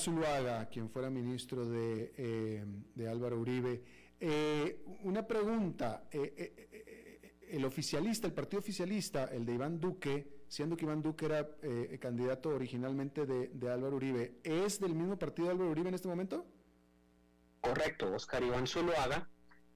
[0.71, 3.83] quien fuera ministro de, eh, Álvaro Uribe,
[4.19, 11.03] eh, una pregunta, el oficialista, el partido oficialista, el de Iván Duque, siendo que Iván
[11.03, 15.89] Duque era eh, candidato originalmente de, Álvaro Uribe, ¿es del mismo partido de Álvaro Uribe
[15.89, 16.47] en este momento?
[17.61, 19.29] Correcto, Oscar Iván Zuluaga,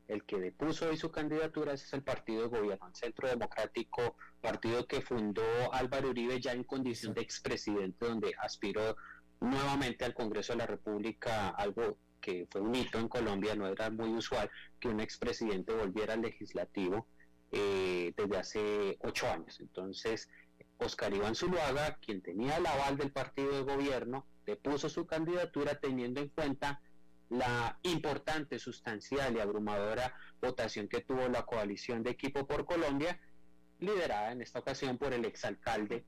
[0.07, 4.87] el que depuso hoy su candidatura, ese es el partido de gobierno, Centro Democrático, partido
[4.87, 8.97] que fundó Álvaro Uribe ya en condición de expresidente, donde aspiró
[9.41, 13.91] nuevamente al Congreso de la República, algo que fue un hito en Colombia, no era
[13.91, 17.09] muy usual que un expresidente volviera al legislativo
[17.51, 19.59] eh, desde hace ocho años.
[19.59, 20.29] Entonces,
[20.79, 26.21] Oscar Iván Zuluaga, quien tenía el aval del partido de gobierno, depuso su candidatura teniendo
[26.21, 26.81] en cuenta
[27.31, 33.21] la importante, sustancial y abrumadora votación que tuvo la coalición de Equipo por Colombia,
[33.81, 36.07] liderada en esta ocasión por el exalcalde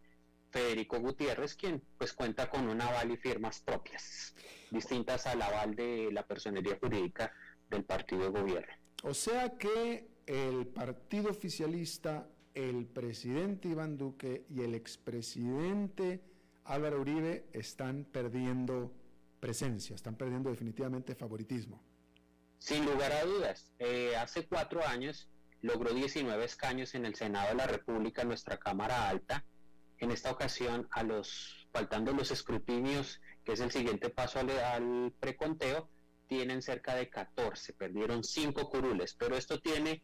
[0.51, 4.35] Federico Gutiérrez, quien pues cuenta con un aval y firmas propias,
[4.71, 7.33] distintas al aval de la personería jurídica
[7.69, 8.75] del partido de gobierno.
[9.03, 12.29] O sea que el partido oficialista
[12.69, 16.21] el presidente Iván Duque y el expresidente
[16.65, 18.93] Álvaro Uribe están perdiendo
[19.41, 21.83] presencia, están perdiendo definitivamente favoritismo.
[22.59, 25.29] Sin lugar a dudas, eh, hace cuatro años
[25.63, 29.45] logró 19 escaños en el Senado de la República, nuestra Cámara Alta.
[29.99, 35.13] En esta ocasión, a los faltando los escrutinios, que es el siguiente paso al, al
[35.19, 35.89] preconteo,
[36.27, 40.03] tienen cerca de 14, perdieron 5 curules, pero esto tiene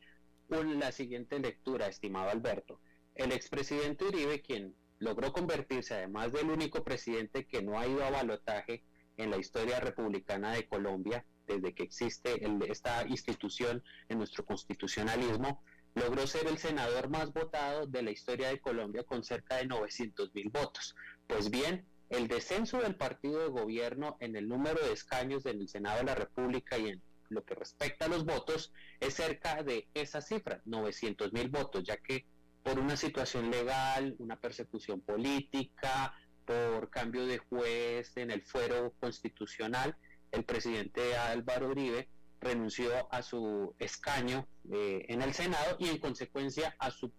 [0.48, 2.80] la siguiente lectura, estimado Alberto.
[3.14, 8.10] El expresidente Uribe, quien logró convertirse además del único presidente que no ha ido a
[8.10, 8.84] balotaje
[9.16, 15.62] en la historia republicana de Colombia, desde que existe esta institución en nuestro constitucionalismo,
[15.94, 20.34] logró ser el senador más votado de la historia de Colombia con cerca de 900
[20.34, 20.94] mil votos.
[21.26, 25.68] Pues bien, el descenso del partido de gobierno en el número de escaños en el
[25.68, 29.88] Senado de la República y en lo que respecta a los votos es cerca de
[29.94, 32.26] esa cifra, 900 mil votos, ya que
[32.62, 36.14] por una situación legal, una persecución política,
[36.44, 39.96] por cambio de juez en el fuero constitucional,
[40.32, 42.08] el presidente Álvaro Uribe
[42.40, 47.12] renunció a su escaño eh, en el Senado y en consecuencia a su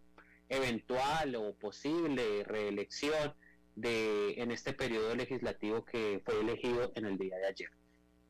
[0.49, 3.33] eventual o posible reelección
[3.75, 7.69] de, en este periodo legislativo que fue elegido en el día de ayer.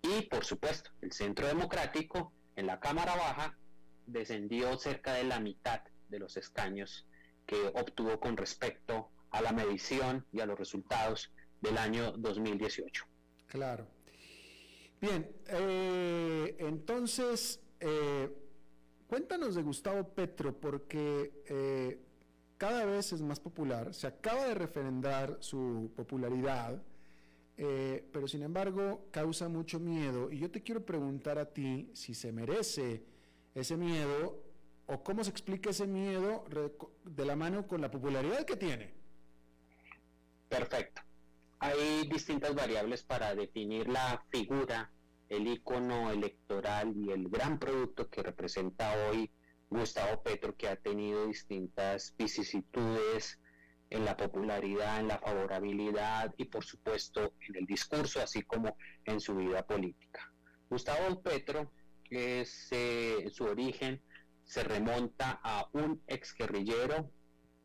[0.08, 3.58] Y por supuesto, el Centro Democrático en la Cámara Baja
[4.06, 7.06] descendió cerca de la mitad de los escaños
[7.46, 11.32] que obtuvo con respecto a la medición y a los resultados
[11.62, 13.06] del año 2018.
[13.48, 13.88] Claro.
[15.02, 18.30] Bien, eh, entonces, eh,
[19.08, 22.00] cuéntanos de Gustavo Petro, porque eh,
[22.58, 26.82] cada vez es más popular, se acaba de referendar su popularidad,
[27.58, 30.32] pero sin embargo causa mucho miedo.
[30.32, 33.04] Y yo te quiero preguntar a ti si se merece
[33.56, 34.44] ese miedo
[34.86, 36.46] o cómo se explica ese miedo
[37.04, 38.94] de la mano con la popularidad que tiene.
[40.48, 41.02] Perfecto.
[41.60, 44.92] Hay distintas variables para definir la figura,
[45.28, 49.32] el icono electoral y el gran producto que representa hoy
[49.70, 53.40] Gustavo Petro, que ha tenido distintas vicisitudes
[53.90, 58.76] en la popularidad, en la favorabilidad y por supuesto en el discurso, así como
[59.06, 60.32] en su vida política.
[60.70, 61.72] Gustavo Petro,
[62.10, 64.02] es, eh, su origen
[64.46, 67.12] se remonta a un ex guerrillero,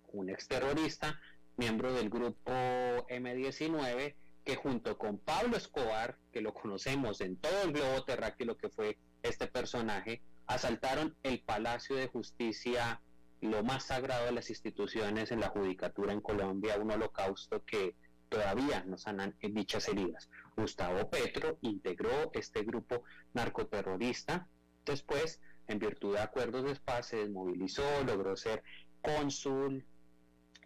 [0.09, 1.20] un ex terrorista,
[1.57, 7.73] miembro del grupo M19, que junto con Pablo Escobar, que lo conocemos en todo el
[7.73, 13.01] globo terráqueo, que fue este personaje, asaltaron el Palacio de Justicia,
[13.43, 17.97] lo más sagrado de las instituciones en la judicatura en Colombia, un holocausto que
[18.28, 20.30] todavía nos sanan dichas heridas.
[20.57, 23.03] Gustavo Petro integró este grupo
[23.34, 24.49] narcoterrorista,
[24.86, 28.62] después, en virtud de acuerdos de paz, se desmovilizó, logró ser
[29.03, 29.84] cónsul,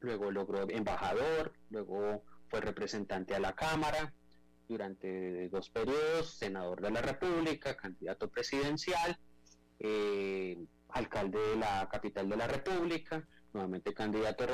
[0.01, 4.13] luego logró embajador, luego fue representante a la Cámara
[4.69, 9.19] durante dos periodos, senador de la República, candidato presidencial,
[9.79, 10.59] eh,
[10.89, 14.47] alcalde de la capital de la República, nuevamente candidato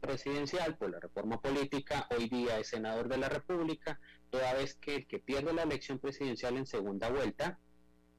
[0.00, 3.98] presidencial por la reforma política, hoy día es senador de la República,
[4.30, 7.58] toda vez que el que pierde la elección presidencial en segunda vuelta,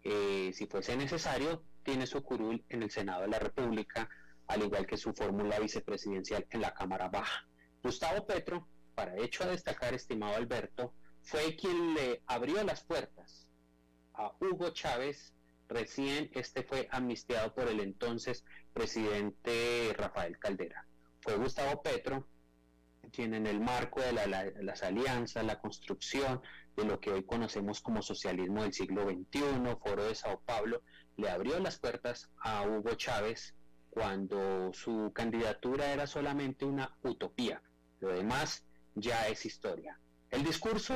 [0.04, 4.10] eh, si fuese necesario, tiene su curul en el Senado de la República,
[4.48, 7.48] al igual que su fórmula vicepresidencial en la Cámara Baja.
[7.82, 13.50] Gustavo Petro, para hecho a destacar, estimado Alberto, fue quien le abrió las puertas
[14.14, 15.35] a Hugo Chávez,
[15.68, 20.86] recién este fue amnistiado por el entonces presidente Rafael Caldera.
[21.22, 22.28] Fue Gustavo Petro
[23.12, 26.42] quien en el marco de las alianzas, la construcción
[26.76, 30.82] de lo que hoy conocemos como socialismo del siglo XXI, Foro de Sao Paulo,
[31.18, 33.56] le abrió las puertas a Hugo Chávez
[33.90, 37.62] cuando su candidatura era solamente una utopía.
[38.02, 39.98] Lo demás ya es historia.
[40.32, 40.94] El discurso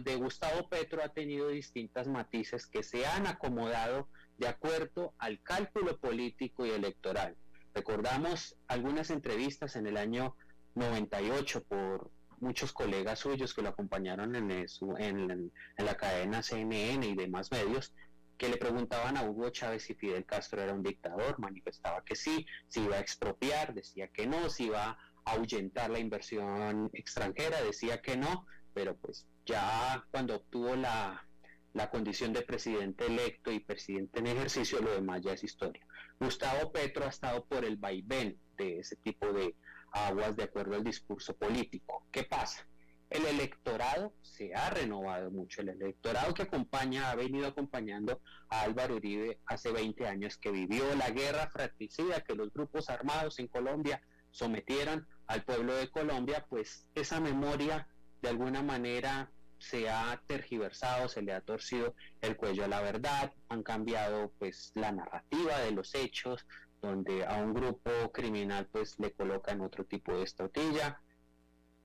[0.00, 4.08] de, Gustavo Petro ha tenido distintas matices que se han acomodado
[4.38, 7.36] de acuerdo al cálculo político y electoral.
[7.74, 10.36] Recordamos algunas entrevistas en el año
[10.74, 12.10] 98 por
[12.40, 17.92] muchos colegas suyos que lo acompañaron en, en, la cadena CNN y demás medios,
[18.36, 22.46] que le preguntaban a Hugo Chávez si Fidel Castro era un dictador, manifestaba que sí,
[22.68, 28.02] si iba a expropiar, decía que no, si iba a ahuyentar la inversión extranjera, decía
[28.02, 28.46] que no,
[28.76, 31.26] pero pues ya cuando obtuvo la,
[31.72, 35.86] la condición de presidente electo y presidente en ejercicio, lo demás ya es historia.
[36.20, 39.54] Gustavo Petro ha estado por el vaivén de ese tipo de
[39.92, 42.04] aguas de acuerdo al discurso político.
[42.12, 42.68] ¿Qué pasa?
[43.08, 45.62] el electorado se ha renovado mucho.
[45.62, 48.20] El electorado que acompaña, ha venido acompañando
[48.50, 53.38] a Álvaro Uribe hace 20 años, que vivió la guerra fratricida que los grupos armados
[53.38, 54.02] en Colombia
[54.32, 57.88] sometieron al pueblo de Colombia, pues esa memoria
[58.22, 63.32] de alguna manera se ha tergiversado, se le ha torcido el cuello a la verdad,
[63.48, 66.46] han cambiado pues la narrativa de los hechos,
[66.82, 71.00] donde a un grupo criminal pues le colocan otro tipo de estotilla,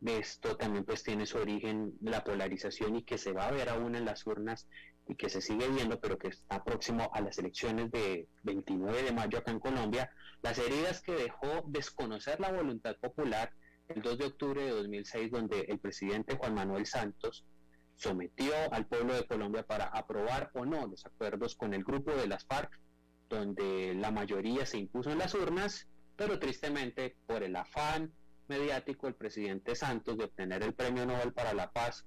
[0.06, 3.96] esto también pues tiene su origen la polarización y que se va a ver aún
[3.96, 4.68] en las urnas
[5.08, 9.12] y que se sigue viendo, pero que está próximo a las elecciones de 29 de
[9.12, 10.12] mayo acá en Colombia,
[10.42, 13.54] las heridas que dejó desconocer la voluntad popular
[13.96, 17.46] el 2 de octubre de 2006, donde el presidente Juan Manuel Santos
[17.96, 22.28] sometió al pueblo de Colombia para aprobar o no los acuerdos con el grupo de
[22.28, 22.80] las FARC,
[23.30, 28.12] donde la mayoría se impuso en las urnas, pero tristemente por el afán
[28.48, 32.06] mediático el presidente Santos de obtener el Premio Nobel para la Paz,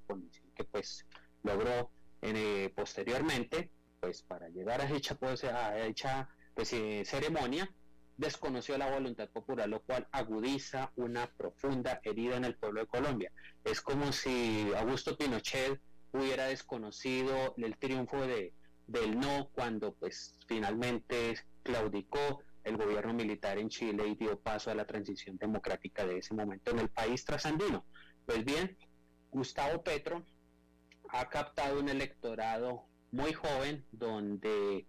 [0.55, 1.07] que pues
[1.43, 3.71] logró eh, posteriormente,
[4.01, 7.71] pues para llegar a dicha, pues, a dicha pues, eh, ceremonia,
[8.17, 13.33] desconoció la voluntad popular, lo cual agudiza una profunda herida en el pueblo de Colombia.
[13.65, 15.81] Es como si Augusto Pinochet
[16.13, 18.55] hubiera desconocido el triunfo de,
[18.87, 24.75] del no cuando pues finalmente claudicó el gobierno militar en Chile y dio paso a
[24.75, 27.85] la transición democrática de ese momento en el país trasandino.
[28.25, 28.77] Pues bien,
[29.31, 30.25] Gustavo Petro
[31.11, 34.87] ha captado un electorado muy joven donde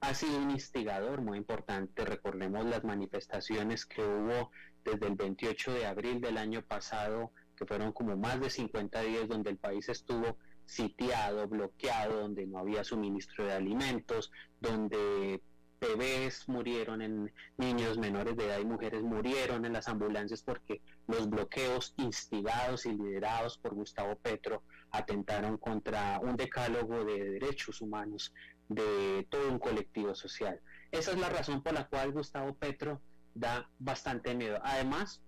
[0.00, 2.04] ha sido un instigador muy importante.
[2.04, 4.50] Recordemos las manifestaciones que hubo
[4.84, 9.28] desde el 28 de abril del año pasado, que fueron como más de 50 días
[9.28, 14.30] donde el país estuvo sitiado, bloqueado, donde no había suministro de alimentos,
[14.60, 15.42] donde
[15.80, 21.28] bebés murieron, en niños menores de edad y mujeres murieron en las ambulancias porque los
[21.30, 28.32] bloqueos instigados y liderados por Gustavo Petro atentaron contra un decálogo de derechos humanos
[28.68, 30.60] de todo un colectivo social.
[30.90, 33.00] Esa es la razón por la cual Gustavo Petro
[33.34, 34.58] da bastante miedo.
[34.62, 35.22] Además,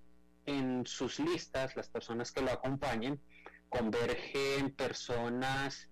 [0.46, 3.20] en sus listas, las personas que lo acompañen,
[3.68, 5.88] convergen personas,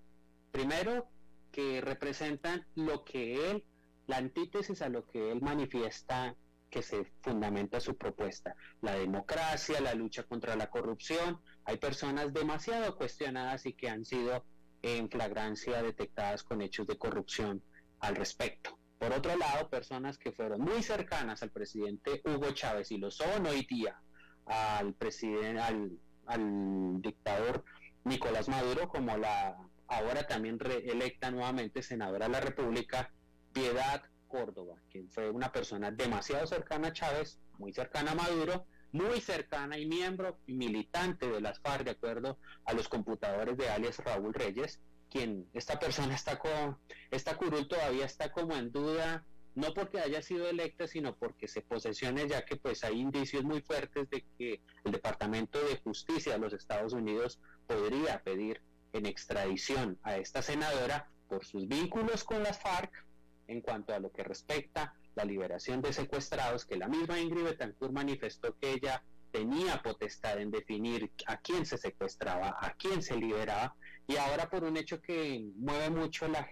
[0.51, 1.09] primero,
[1.53, 3.65] que representan lo que él,
[4.07, 6.35] la antítesis a lo que él manifiesta
[6.71, 8.55] que se fundamenta su propuesta.
[8.83, 11.41] La democracia, la lucha contra la corrupción.
[11.65, 14.45] Hay personas demasiado cuestionadas y que han sido
[14.83, 17.63] en flagrancia detectadas con hechos de corrupción
[18.01, 18.79] al respecto.
[18.99, 23.47] Por otro lado, personas que fueron muy cercanas al presidente Hugo Chávez y lo son
[23.47, 24.01] hoy día
[24.47, 27.65] al presidente, al, al dictador
[28.05, 29.57] Nicolás Maduro, como la
[29.89, 33.11] ahora también reelecta nuevamente senadora de la República,
[33.53, 39.21] Piedad Córdoba, quien fue una persona demasiado cercana a Chávez, muy cercana a Maduro, muy
[39.21, 44.35] cercana y miembro militante de las FARC, de acuerdo a los computadores de alias Raúl
[44.35, 44.81] Reyes,
[45.11, 46.79] quien esta persona está con,
[47.11, 49.25] esta curul todavía está como en duda,
[49.55, 53.61] no porque haya sido electa, sino porque se posesione, ya que pues hay indicios muy
[53.61, 58.63] fuertes de que el Departamento de Justicia de los Estados Unidos podría pedir
[58.93, 63.05] en extradición a esta senadora por sus vínculos con las FARC
[63.49, 67.93] en cuanto a lo que respecta la liberación de secuestrados, que la misma Ingrid Betancourt
[67.93, 73.75] manifestó que ella tenía potestad en definir a quién se secuestraba, a quién se liberaba,
[74.07, 76.49] y ahora por un hecho que mueve mucho la,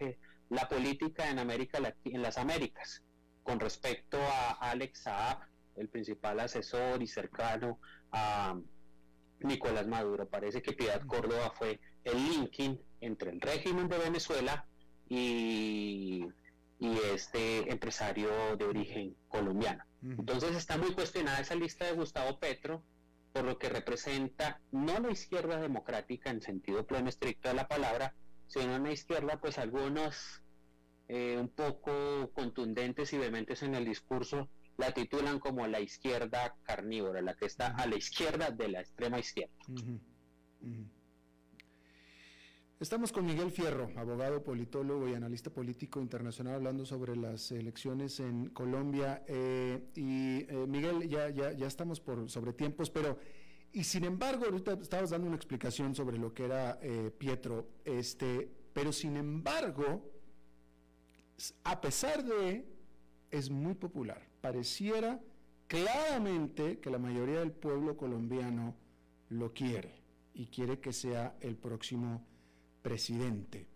[0.51, 3.03] la política en América en las Américas,
[3.43, 5.39] con respecto a Alex Saab,
[5.77, 7.79] el principal asesor y cercano
[8.13, 8.59] a
[9.41, 10.29] Nicolás Maduro.
[10.29, 14.67] Parece que Piedad Córdoba fue el linking entre el régimen de Venezuela
[15.09, 16.27] y
[16.79, 19.85] y este empresario de origen colombiano.
[20.03, 22.85] Entonces está muy cuestionada esa lista de Gustavo Petro,
[23.33, 28.15] por lo que representa no la izquierda democrática en sentido pleno estricto de la palabra,
[28.47, 30.43] sino una izquierda, pues algunos
[31.09, 37.23] eh, un poco contundentes y vehementes en el discurso la titulan como la izquierda carnívora,
[37.23, 39.55] la que está a la izquierda de la extrema izquierda.
[42.79, 48.51] Estamos con Miguel Fierro, abogado, politólogo y analista político internacional, hablando sobre las elecciones en
[48.51, 49.25] Colombia.
[49.27, 53.19] Eh, y eh, Miguel, ya, ya, ya estamos por sobre tiempos, pero
[53.73, 58.47] y sin embargo, ahorita estabas dando una explicación sobre lo que era eh, Pietro, este,
[58.75, 60.13] pero sin embargo,
[61.65, 62.67] a pesar de,
[63.31, 64.21] es muy popular.
[64.43, 65.19] Pareciera
[65.67, 68.77] claramente que la mayoría del pueblo colombiano
[69.31, 69.95] lo quiere
[70.35, 72.36] y quiere que sea el próximo
[72.87, 73.67] presidente.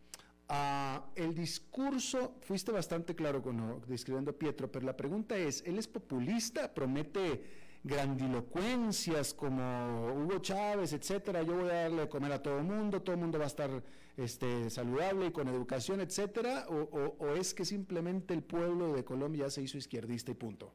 [0.48, 5.78] Ah, el discurso, fuiste bastante claro con describiendo a Pietro, pero la pregunta es, ¿él
[5.78, 6.72] es populista?
[6.72, 7.42] ¿Promete
[7.82, 11.42] grandilocuencias como Hugo Chávez, etcétera?
[11.42, 13.48] Yo voy a darle de comer a todo el mundo, todo el mundo va a
[13.48, 13.82] estar
[14.16, 16.66] este, saludable y con educación, etcétera?
[16.68, 20.72] O, es que simplemente el pueblo de Colombia se hizo izquierdista y punto?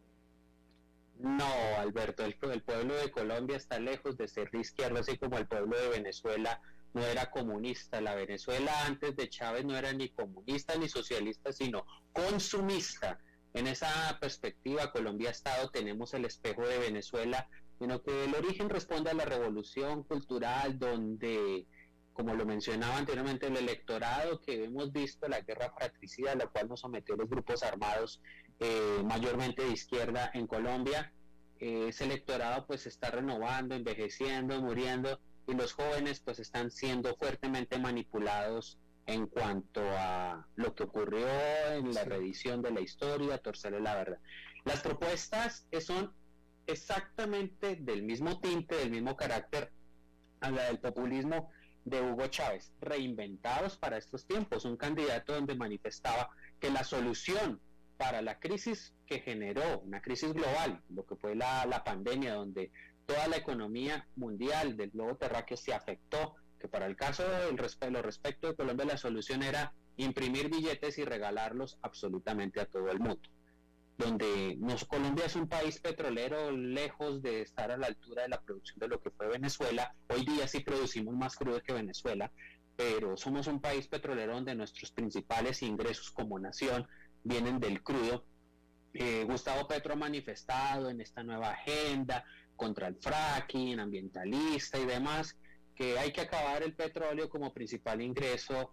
[1.20, 5.38] No, Alberto, el, el, pueblo de Colombia está lejos de ser de izquierda, así como
[5.38, 6.62] el pueblo de Venezuela
[6.96, 8.02] no era comunista.
[8.02, 13.20] La Venezuela antes de Chávez no era ni comunista ni socialista, sino consumista.
[13.54, 19.12] En esa perspectiva, Colombia Estado tenemos el espejo de Venezuela, sino que el origen responde
[19.12, 21.66] a la revolución cultural donde,
[22.14, 26.70] como lo mencionaba anteriormente, el electorado que hemos visto, la guerra fratricida a la cual
[26.70, 28.22] nos sometió los grupos armados,
[28.62, 31.12] eh, mayormente de izquierda en Colombia,
[31.60, 37.16] eh, ese electorado pues se está renovando, envejeciendo, muriendo, y los jóvenes pues están siendo
[37.16, 41.28] fuertemente manipulados en cuanto a lo que ocurrió
[41.74, 44.20] en la reedición de la historia, torcerle la verdad.
[44.64, 46.12] Las propuestas son
[46.66, 49.72] exactamente del mismo tinte, del mismo carácter
[50.42, 51.52] a la del populismo
[51.86, 57.62] de Hugo Chávez, reinventados para estos tiempos, un candidato donde manifestaba que la solución
[57.98, 62.72] para la crisis que generó, una crisis global, lo que fue la, la pandemia, donde
[63.06, 67.56] toda la economía mundial del globo terráqueo se afectó, que para el caso del
[67.94, 73.00] lo respecto de Colombia la solución era imprimir billetes y regalarlos absolutamente a todo el
[73.00, 73.30] mundo.
[73.98, 78.42] Donde nos, Colombia es un país petrolero lejos de estar a la altura de la
[78.42, 79.96] producción de lo que fue Venezuela.
[80.10, 82.30] Hoy día sí producimos más crudo que Venezuela,
[82.76, 86.86] pero somos un país petrolero donde nuestros principales ingresos como nación
[87.24, 88.26] vienen del crudo.
[88.94, 92.26] Eh, Gustavo Petro ha manifestado en esta nueva agenda
[92.56, 95.36] contra el fracking, ambientalista y demás,
[95.76, 98.72] que hay que acabar el petróleo como principal ingreso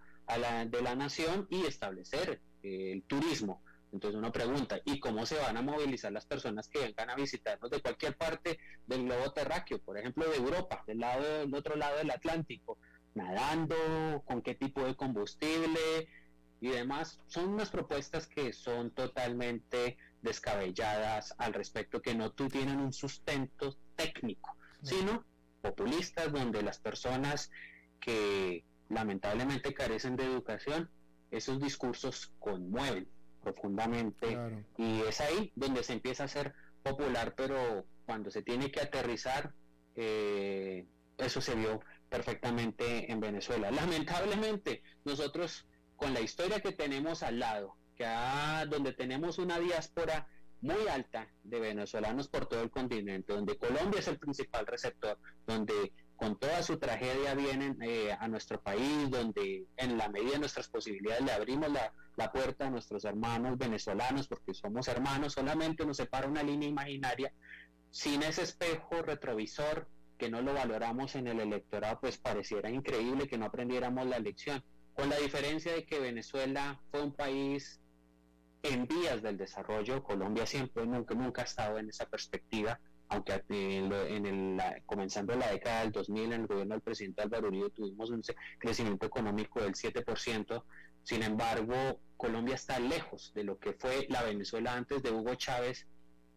[0.67, 3.63] de la nación y establecer eh, el turismo.
[3.93, 7.71] Entonces uno pregunta, ¿y cómo se van a movilizar las personas que vengan a visitarnos
[7.71, 11.99] de cualquier parte del globo terráqueo, por ejemplo de Europa, del lado del otro lado
[11.99, 12.79] del Atlántico,
[13.15, 16.09] nadando, con qué tipo de combustible
[16.63, 17.21] y demás?
[17.27, 24.57] Son unas propuestas que son totalmente descabelladas al respecto, que no tienen un sustento técnico,
[24.83, 25.25] sino
[25.61, 27.51] populistas donde las personas
[28.01, 30.91] que lamentablemente carecen de educación,
[31.31, 33.09] esos discursos conmueven
[33.43, 34.39] profundamente.
[34.77, 39.53] Y es ahí donde se empieza a ser popular, pero cuando se tiene que aterrizar,
[39.97, 40.87] eh,
[41.19, 43.71] eso se vio perfectamente en Venezuela.
[43.71, 45.67] Lamentablemente, nosotros
[45.97, 50.27] con la historia que tenemos al lado, que donde tenemos una diáspora
[50.61, 55.93] muy alta de venezolanos por todo el continente, donde Colombia es el principal receptor, donde
[56.17, 60.69] con toda su tragedia vienen eh, a nuestro país, donde en la medida de nuestras
[60.69, 65.97] posibilidades le abrimos la, la, puerta a nuestros hermanos venezolanos, porque somos hermanos, solamente nos
[65.97, 67.33] separa una línea imaginaria,
[67.91, 73.37] sin ese espejo retrovisor que no lo valoramos en el electorado, pues pareciera increíble que
[73.37, 74.63] no aprendiéramos la lección,
[74.95, 77.82] con la diferencia de que Venezuela fue un país
[78.63, 84.27] en vías del desarrollo, Colombia siempre, nunca, nunca ha estado en esa perspectiva, aunque en
[84.27, 88.23] el, comenzando la década del 2000 en el gobierno del presidente Álvaro Uribe tuvimos un
[88.59, 90.65] crecimiento económico del 7%,
[91.03, 95.87] sin embargo Colombia está lejos de lo que fue la Venezuela antes de Hugo Chávez,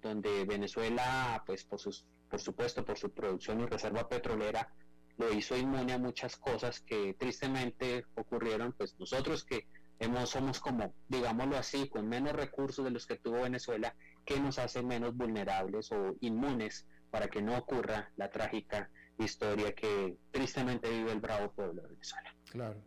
[0.01, 4.73] donde Venezuela, pues por, sus, por supuesto, por su producción y reserva petrolera,
[5.17, 9.67] lo hizo inmune a muchas cosas que tristemente ocurrieron, pues nosotros que
[9.99, 14.59] hemos, somos como, digámoslo así, con menos recursos de los que tuvo Venezuela, que nos
[14.59, 21.11] hace menos vulnerables o inmunes para que no ocurra la trágica historia que tristemente vive
[21.11, 22.35] el bravo pueblo de Venezuela.
[22.51, 22.81] Claro.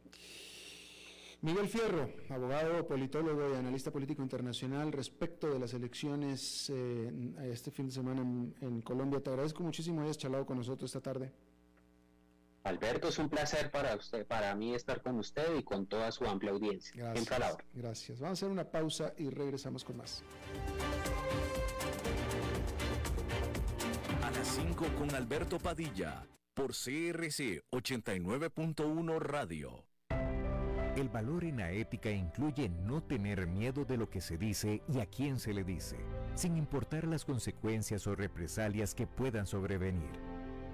[1.41, 7.13] Miguel Fierro, abogado, politólogo y analista político internacional, respecto de las elecciones eh,
[7.45, 11.01] este fin de semana en, Colombia, te agradezco muchísimo que hayas charlado con nosotros esta
[11.01, 11.31] tarde.
[12.69, 16.27] Alberto, es un placer para usted, para mí estar con usted y con toda su
[16.27, 16.93] amplia audiencia.
[16.95, 17.57] Gracias.
[17.73, 18.21] Gracias.
[18.21, 20.23] Vamos a hacer una pausa y regresamos con más.
[24.23, 29.85] A las 5 con Alberto Padilla por CRC 89.1 Radio.
[30.97, 34.99] El valor en la ética incluye no tener miedo de lo que se dice y
[34.99, 35.97] a quién se le dice,
[36.35, 40.28] sin importar las consecuencias o represalias que puedan sobrevenir.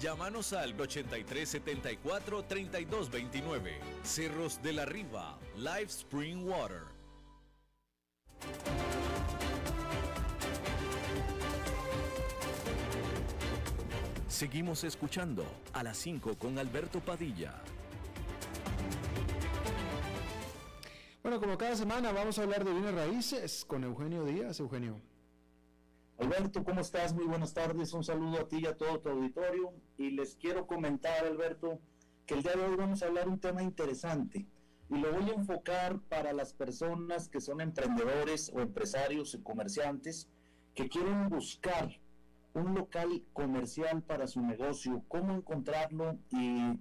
[0.00, 3.72] Llámanos al 8374-3229.
[4.04, 6.82] Cerros de la Riva, Live Spring Water.
[14.28, 17.60] Seguimos escuchando a las 5 con Alberto Padilla.
[21.24, 24.60] Bueno, como cada semana vamos a hablar de bienes raíces con Eugenio Díaz.
[24.60, 25.07] Eugenio.
[26.18, 27.14] Alberto, ¿cómo estás?
[27.14, 27.92] Muy buenas tardes.
[27.92, 29.72] Un saludo a ti y a todo tu auditorio.
[29.96, 31.78] Y les quiero comentar, Alberto,
[32.26, 34.44] que el día de hoy vamos a hablar un tema interesante.
[34.90, 40.28] Y lo voy a enfocar para las personas que son emprendedores o empresarios y comerciantes
[40.74, 42.00] que quieren buscar
[42.52, 46.80] un local comercial para su negocio, cómo encontrarlo y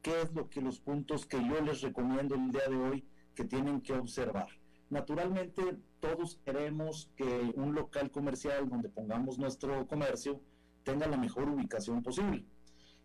[0.00, 3.04] qué es lo que los puntos que yo les recomiendo el día de hoy
[3.34, 4.61] que tienen que observar.
[4.92, 7.24] Naturalmente, todos queremos que
[7.56, 10.42] un local comercial donde pongamos nuestro comercio
[10.82, 12.44] tenga la mejor ubicación posible.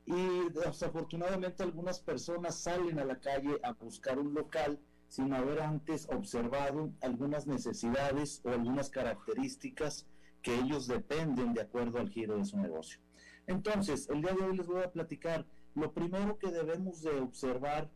[0.05, 6.09] Y desafortunadamente algunas personas salen a la calle a buscar un local sin haber antes
[6.09, 10.05] observado algunas necesidades o algunas características
[10.41, 12.99] que ellos dependen de acuerdo al giro de su negocio.
[13.45, 17.89] Entonces, el día de hoy les voy a platicar lo primero que debemos de observar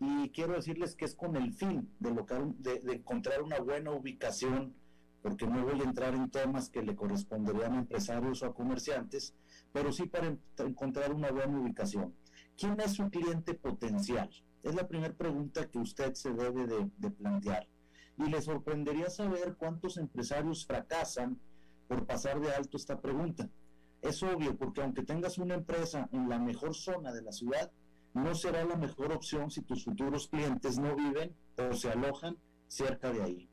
[0.00, 4.74] y quiero decirles que es con el fin de, local, de, encontrar una buena ubicación,
[5.22, 9.34] porque no voy a entrar en temas que le corresponderían a empresarios o a comerciantes,
[9.72, 12.14] pero sí para encontrar una buena ubicación.
[12.56, 14.30] ¿Quién es su cliente potencial?
[14.62, 17.66] Es la primera pregunta que usted se debe de, plantear.
[18.18, 21.40] Y le sorprendería saber cuántos empresarios fracasan
[21.88, 23.48] por pasar de alto esta pregunta.
[24.02, 27.70] Es obvio, porque aunque tengas una empresa en la mejor zona de la ciudad,
[28.14, 32.36] no será la mejor opción si tus futuros clientes no viven o se alojan
[32.66, 33.50] cerca de ahí.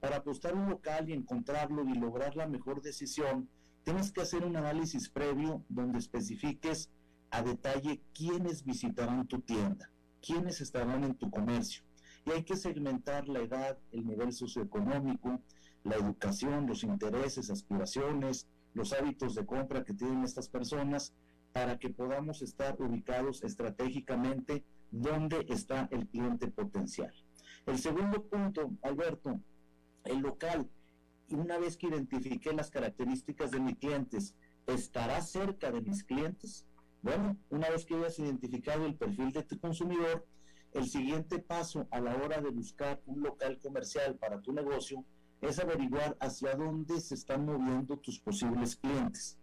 [0.00, 3.48] Para apostar un local y encontrarlo y lograr la mejor decisión,
[3.82, 6.90] tienes que hacer un análisis previo donde especifiques
[7.30, 9.90] a detalle quiénes visitarán tu tienda,
[10.24, 11.82] quiénes estarán en tu comercio.
[12.24, 15.40] Y hay que segmentar la edad, el nivel socioeconómico,
[15.84, 21.14] la educación, los intereses, aspiraciones, los hábitos de compra que tienen estas personas
[21.52, 27.12] para que podamos estar ubicados estratégicamente donde está el cliente potencial.
[27.66, 29.40] El segundo punto, Alberto,
[30.04, 30.68] el local,
[31.30, 34.34] una vez que identifique las características de mis clientes,
[34.66, 36.66] ¿estará cerca de mis clientes?
[37.02, 40.26] Bueno, una vez que hayas identificado el perfil de tu consumidor,
[40.72, 45.04] el siguiente paso a la hora de buscar un local comercial para tu negocio
[45.40, 49.38] es averiguar hacia dónde se están moviendo tus posibles clientes.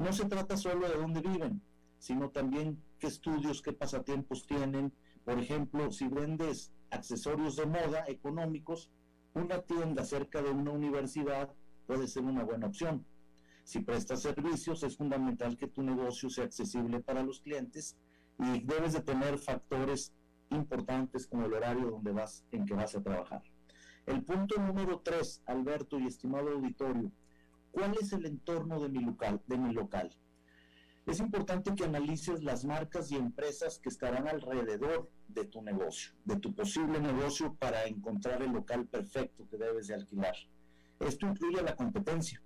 [0.00, 1.60] No se trata solo de dónde viven,
[1.98, 4.94] sino también qué estudios, qué pasatiempos tienen.
[5.26, 8.90] Por ejemplo, si vendes accesorios de moda económicos,
[9.34, 11.54] una tienda cerca de una universidad
[11.86, 13.04] puede ser una buena opción.
[13.62, 17.98] Si prestas servicios, es fundamental que tu negocio sea accesible para los clientes
[18.38, 20.14] y debes de tener factores
[20.48, 23.42] importantes como el horario donde vas, en que vas a trabajar.
[24.06, 27.12] El punto número tres, Alberto y estimado auditorio,
[27.70, 29.42] ¿cuál es el entorno de mi local?
[29.46, 30.10] De mi local?
[31.06, 36.36] Es importante que analices las marcas y empresas que estarán alrededor de tu negocio, de
[36.36, 40.34] tu posible negocio para encontrar el local perfecto que debes de alquilar.
[41.00, 42.42] Esto incluye la competencia,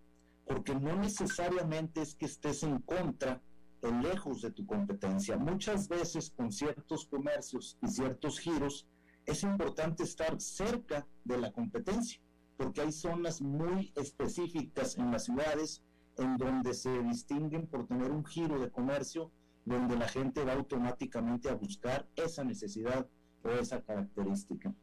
[0.47, 3.43] porque no necesariamente es que estés en contra
[3.83, 5.37] o lejos de tu competencia.
[5.37, 8.87] Muchas veces con ciertos comercios y ciertos giros
[9.27, 12.21] es importante estar cerca de la competencia,
[12.57, 15.83] porque hay zonas muy específicas en las ciudades
[16.17, 19.33] en donde se distinguen por tener un giro de comercio,
[19.65, 23.09] donde la gente va automáticamente a buscar esa necesidad
[23.43, 24.75] o esa característica.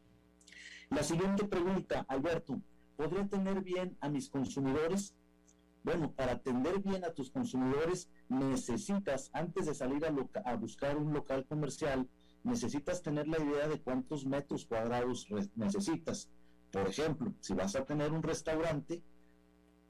[0.89, 2.61] La siguiente pregunta, Alberto,
[2.97, 5.15] ¿podré tener bien a mis consumidores?
[5.84, 10.13] Bueno, para atender bien a tus consumidores necesitas, antes de salir a,
[10.45, 12.07] a buscar un local comercial,
[12.43, 16.30] necesitas tener la idea de cuántos metros cuadrados necesitas.
[16.72, 19.03] Por ejemplo, si vas a tener un restaurante,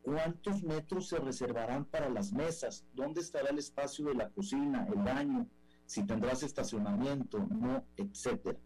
[0.01, 2.85] ¿cuántos metros se reservarán para las mesas?
[2.93, 5.47] ¿Dónde estará el espacio de la cocina, el baño?
[5.85, 8.57] Si tendrás estacionamiento, no, etcétera.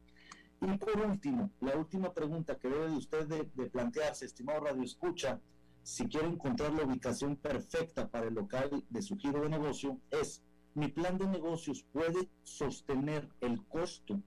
[0.61, 5.41] Y por último, la última pregunta que debe de usted de, plantearse, estimado Radio Escucha,
[5.84, 10.41] si quiere encontrar la ubicación perfecta para el local de su giro de negocio, es
[10.74, 14.22] mi plan de negocios puede sostener el costo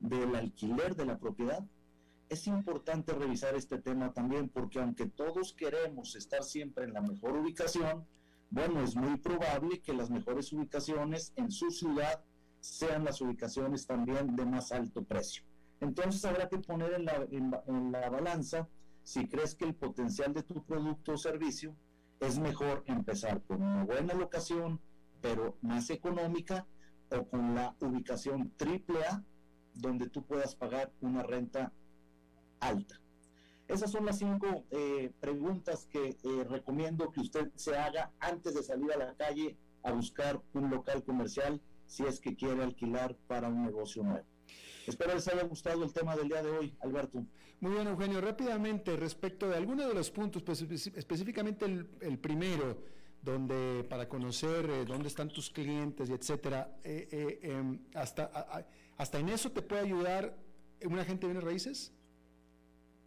[0.00, 1.64] del alquiler de la propiedad.
[2.28, 7.36] Es importante revisar este tema también porque aunque todos queremos estar siempre en la mejor
[7.36, 8.04] ubicación,
[8.50, 12.24] bueno, es muy probable que las mejores ubicaciones en su ciudad
[12.60, 15.44] sean las ubicaciones también de más alto precio.
[15.80, 18.68] Entonces habrá que poner en la, en la balanza
[19.04, 21.76] si crees que el potencial de tu producto o servicio
[22.18, 24.80] es mejor empezar con una buena locación,
[25.20, 26.66] pero más económica
[27.10, 29.22] o con la ubicación triple A,
[29.74, 31.72] donde tú puedas pagar una renta
[32.60, 33.00] alta.
[33.68, 38.62] Esas son las cinco eh, preguntas que eh, recomiendo que usted se haga antes de
[38.62, 43.48] salir a la calle a buscar un local comercial si es que quiere alquilar para
[43.48, 44.24] un negocio nuevo.
[44.86, 47.24] Espero les haya gustado el tema del día de hoy, Alberto.
[47.58, 48.20] Muy bien, Eugenio.
[48.20, 52.78] Rápidamente, respecto de algunos de los puntos, pues, específicamente el, primero,
[53.20, 59.50] donde para conocer eh, dónde están tus clientes y etcétera, em, hasta, hasta en eso
[59.50, 60.36] te puede ayudar
[60.84, 61.92] un agente de bienes raíces.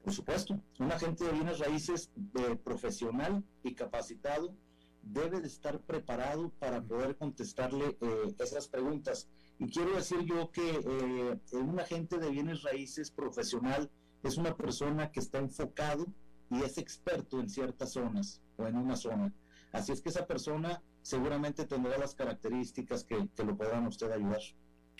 [0.03, 4.55] Por supuesto, un agente de bienes raíces de profesional y capacitado
[5.01, 9.27] debe de estar preparado para poder contestarle eh, esas preguntas.
[9.59, 13.89] Y quiero decir yo que eh, un agente de bienes raíces profesional
[14.23, 16.05] es una persona que está enfocado
[16.49, 19.33] y es experto en ciertas zonas o en una zona.
[19.71, 24.41] Así es que esa persona seguramente tendrá las características que, que lo podrán usted ayudar.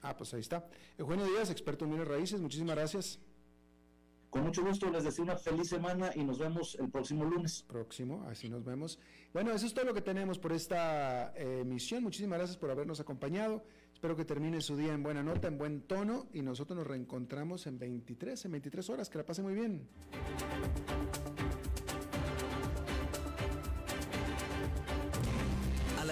[0.01, 0.65] Ah, pues ahí está.
[0.97, 3.19] Eugenio Díaz, experto en bienes raíces, muchísimas gracias.
[4.29, 7.63] Con mucho gusto les deseo una feliz semana y nos vemos el próximo lunes.
[7.67, 8.99] Próximo, así nos vemos.
[9.33, 12.03] Bueno, eso es todo lo que tenemos por esta eh, emisión.
[12.03, 13.63] Muchísimas gracias por habernos acompañado.
[13.91, 17.65] Espero que termine su día en buena nota, en buen tono y nosotros nos reencontramos
[17.65, 19.09] en 23, en 23 horas.
[19.09, 19.87] Que la pase muy bien.